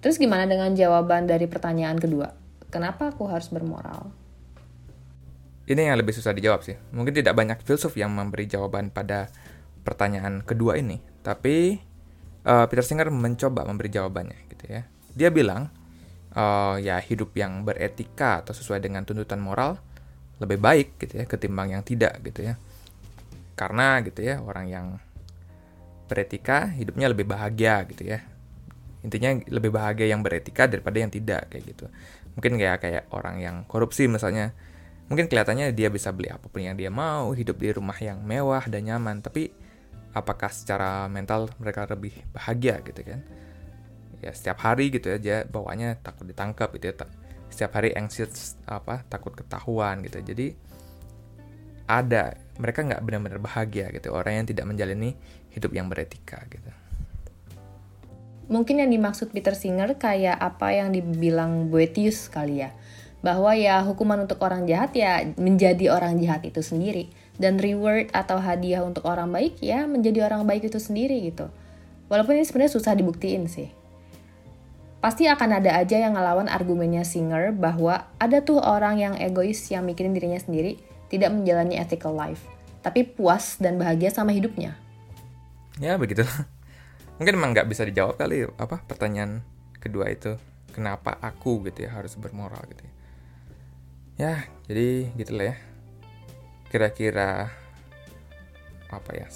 Terus 0.03 0.19
gimana 0.19 0.43
dengan 0.43 0.75
jawaban 0.75 1.29
dari 1.29 1.47
pertanyaan 1.47 1.95
kedua? 1.95 2.35
Kenapa 2.67 3.13
aku 3.13 3.29
harus 3.29 3.47
bermoral? 3.47 4.11
Ini 5.63 5.93
yang 5.93 5.95
lebih 5.95 6.11
susah 6.11 6.35
dijawab 6.35 6.59
sih. 6.65 6.75
Mungkin 6.91 7.15
tidak 7.15 7.39
banyak 7.39 7.63
filsuf 7.63 7.95
yang 7.95 8.11
memberi 8.11 8.49
jawaban 8.49 8.91
pada 8.91 9.31
pertanyaan 9.87 10.43
kedua 10.43 10.75
ini. 10.75 10.99
Tapi 11.23 11.79
uh, 12.43 12.65
Peter 12.67 12.85
Singer 12.85 13.07
mencoba 13.09 13.63
memberi 13.63 13.89
jawabannya 13.89 14.39
gitu 14.51 14.65
ya. 14.67 14.83
Dia 15.15 15.29
bilang 15.31 15.71
uh, 16.35 16.75
ya 16.77 16.99
hidup 16.99 17.31
yang 17.33 17.63
beretika 17.63 18.43
atau 18.43 18.51
sesuai 18.51 18.83
dengan 18.83 19.07
tuntutan 19.07 19.39
moral 19.39 19.79
lebih 20.41 20.59
baik 20.59 20.99
gitu 20.99 21.23
ya 21.23 21.25
ketimbang 21.25 21.71
yang 21.73 21.81
tidak 21.81 22.19
gitu 22.27 22.51
ya. 22.51 22.59
Karena 23.55 24.03
gitu 24.03 24.19
ya 24.19 24.43
orang 24.43 24.65
yang 24.67 24.87
beretika 26.11 26.67
hidupnya 26.69 27.09
lebih 27.09 27.25
bahagia 27.25 27.87
gitu 27.89 28.05
ya 28.05 28.21
intinya 29.03 29.35
lebih 29.51 29.71
bahagia 29.71 30.13
yang 30.13 30.23
beretika 30.23 30.67
daripada 30.67 30.95
yang 30.99 31.11
tidak 31.11 31.51
kayak 31.51 31.63
gitu 31.75 31.85
mungkin 32.37 32.55
kayak 32.55 32.79
kayak 32.79 33.03
orang 33.11 33.39
yang 33.39 33.55
korupsi 33.67 34.07
misalnya 34.07 34.55
mungkin 35.11 35.27
kelihatannya 35.27 35.75
dia 35.75 35.91
bisa 35.91 36.09
beli 36.15 36.31
apa 36.31 36.47
pun 36.47 36.63
yang 36.63 36.79
dia 36.79 36.89
mau, 36.89 37.35
hidup 37.35 37.59
di 37.59 37.69
rumah 37.75 37.97
yang 37.99 38.23
mewah 38.23 38.63
dan 38.71 38.87
nyaman, 38.87 39.19
tapi 39.19 39.51
apakah 40.13 40.53
secara 40.53 41.09
mental 41.09 41.49
mereka 41.57 41.89
lebih 41.89 42.13
bahagia 42.31 42.79
gitu 42.85 43.01
kan? 43.01 43.21
Ya 44.23 44.31
setiap 44.31 44.63
hari 44.63 44.93
gitu 44.93 45.11
ya 45.11 45.17
dia 45.19 45.37
bawanya 45.43 45.99
takut 45.99 46.29
ditangkap 46.29 46.71
gitu 46.77 46.93
ya. 46.93 46.95
Setiap 47.49 47.81
hari 47.81 47.91
anxious 47.93 48.55
apa 48.69 49.03
takut 49.09 49.33
ketahuan 49.33 50.05
gitu. 50.05 50.21
Jadi 50.21 50.55
ada 51.89 52.39
mereka 52.57 52.85
nggak 52.85 53.01
benar-benar 53.03 53.41
bahagia 53.43 53.91
gitu 53.91 54.15
orang 54.15 54.43
yang 54.43 54.47
tidak 54.47 54.65
menjalani 54.69 55.17
hidup 55.51 55.71
yang 55.75 55.91
beretika 55.91 56.39
gitu. 56.47 56.71
Mungkin 58.47 58.83
yang 58.83 58.91
dimaksud 58.91 59.31
Peter 59.31 59.55
Singer 59.55 59.95
kayak 59.95 60.35
apa 60.35 60.75
yang 60.75 60.91
dibilang 60.91 61.71
Boetius 61.71 62.27
kali 62.27 62.63
ya 62.63 62.71
bahwa 63.23 63.55
ya 63.55 63.79
hukuman 63.87 64.27
untuk 64.27 64.43
orang 64.43 64.67
jahat 64.67 64.91
ya 64.99 65.23
menjadi 65.39 65.95
orang 65.95 66.19
jahat 66.19 66.43
itu 66.43 66.59
sendiri 66.59 67.07
dan 67.37 67.57
reward 67.57 68.13
atau 68.13 68.37
hadiah 68.37 68.85
untuk 68.85 69.05
orang 69.09 69.29
baik 69.33 69.57
ya 69.59 69.89
menjadi 69.89 70.29
orang 70.29 70.45
baik 70.45 70.69
itu 70.69 70.77
sendiri 70.77 71.17
gitu. 71.29 71.49
Walaupun 72.07 72.37
ini 72.37 72.45
sebenarnya 72.45 72.73
susah 72.77 72.93
dibuktiin 72.93 73.49
sih. 73.49 73.69
Pasti 75.03 75.27
akan 75.27 75.59
ada 75.59 75.75
aja 75.75 75.99
yang 75.99 76.15
ngelawan 76.15 76.47
argumennya 76.47 77.03
Singer 77.03 77.51
bahwa 77.51 78.07
ada 78.21 78.39
tuh 78.39 78.63
orang 78.63 79.01
yang 79.01 79.13
egois 79.19 79.59
yang 79.67 79.83
mikirin 79.83 80.15
dirinya 80.15 80.39
sendiri, 80.39 80.79
tidak 81.11 81.35
menjalani 81.35 81.75
ethical 81.75 82.15
life, 82.15 82.39
tapi 82.79 83.03
puas 83.03 83.59
dan 83.59 83.75
bahagia 83.75 84.15
sama 84.15 84.31
hidupnya. 84.31 84.79
Ya 85.81 85.99
begitu. 85.99 86.23
Mungkin 87.19 87.35
emang 87.35 87.51
nggak 87.51 87.67
bisa 87.67 87.83
dijawab 87.83 88.15
kali 88.15 88.47
apa 88.55 88.79
pertanyaan 88.87 89.43
kedua 89.83 90.07
itu. 90.07 90.39
Kenapa 90.71 91.19
aku 91.19 91.67
gitu 91.69 91.85
ya 91.85 91.93
harus 91.93 92.17
bermoral 92.17 92.63
gitu 92.65 92.81
ya 92.87 92.93
ya 94.13 94.45
jadi 94.69 95.09
gitulah 95.17 95.45
ya 95.53 95.55
kira-kira 96.73 97.53
apa 98.89 99.11
ya 99.13 99.29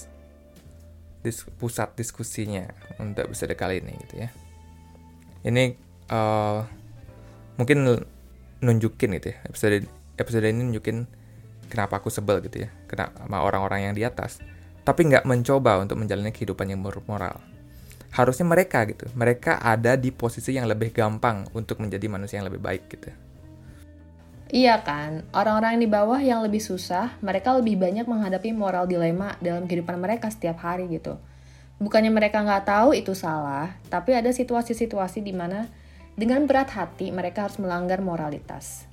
dis 1.22 1.46
pusat 1.62 1.94
diskusinya 1.94 2.66
untuk 2.98 3.30
episode 3.30 3.54
kali 3.54 3.86
ini 3.86 3.94
gitu 4.10 4.26
ya. 4.26 4.30
Ini 5.46 5.78
uh, 6.10 6.66
mungkin 7.62 7.86
nunjukin 8.58 9.22
gitu 9.22 9.34
ya 9.34 9.38
episode 9.46 9.86
episode 10.18 10.50
ini 10.50 10.66
nunjukin 10.66 11.06
kenapa 11.70 12.02
aku 12.02 12.10
sebel 12.10 12.42
gitu 12.42 12.66
ya 12.66 12.74
kenapa 12.90 13.22
sama 13.22 13.46
orang-orang 13.46 13.86
yang 13.86 13.94
di 13.94 14.02
atas 14.02 14.42
tapi 14.82 15.06
nggak 15.06 15.30
mencoba 15.30 15.78
untuk 15.84 16.00
menjalani 16.00 16.32
kehidupan 16.34 16.74
yang 16.74 16.82
moral. 16.82 17.38
Harusnya 18.18 18.50
mereka 18.50 18.82
gitu 18.90 19.06
mereka 19.14 19.62
ada 19.62 19.94
di 19.94 20.10
posisi 20.10 20.58
yang 20.58 20.66
lebih 20.66 20.90
gampang 20.90 21.46
untuk 21.54 21.78
menjadi 21.78 22.10
manusia 22.10 22.42
yang 22.42 22.50
lebih 22.50 22.66
baik 22.66 22.90
gitu 22.90 23.14
Iya 24.48 24.80
kan, 24.80 25.28
orang-orang 25.36 25.76
di 25.76 25.92
bawah 25.92 26.24
yang 26.24 26.40
lebih 26.40 26.64
susah, 26.64 27.20
mereka 27.20 27.52
lebih 27.52 27.76
banyak 27.76 28.08
menghadapi 28.08 28.56
moral 28.56 28.88
dilema 28.88 29.36
dalam 29.44 29.68
kehidupan 29.68 30.00
mereka 30.00 30.32
setiap 30.32 30.64
hari 30.64 30.88
gitu. 30.88 31.20
Bukannya 31.84 32.10
mereka 32.10 32.40
nggak 32.42 32.64
tahu 32.64 32.96
itu 32.96 33.12
salah, 33.12 33.76
tapi 33.92 34.16
ada 34.16 34.32
situasi-situasi 34.32 35.20
di 35.20 35.36
mana 35.36 35.68
dengan 36.16 36.48
berat 36.48 36.72
hati 36.72 37.12
mereka 37.12 37.46
harus 37.46 37.60
melanggar 37.60 38.00
moralitas. 38.00 38.88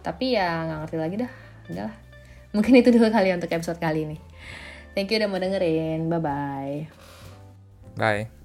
Tapi 0.00 0.34
ya 0.34 0.64
nggak 0.64 0.78
ngerti 0.88 0.96
lagi 0.96 1.16
dah, 1.20 1.32
udahlah. 1.68 1.96
Mungkin 2.56 2.72
itu 2.80 2.88
dulu 2.88 3.12
kali 3.12 3.36
untuk 3.36 3.52
episode 3.52 3.76
kali 3.76 4.08
ini. 4.08 4.16
Thank 4.96 5.12
you 5.12 5.20
udah 5.20 5.28
mau 5.28 5.36
dengerin, 5.36 6.08
bye-bye. 6.08 6.88
Bye. 8.00 8.35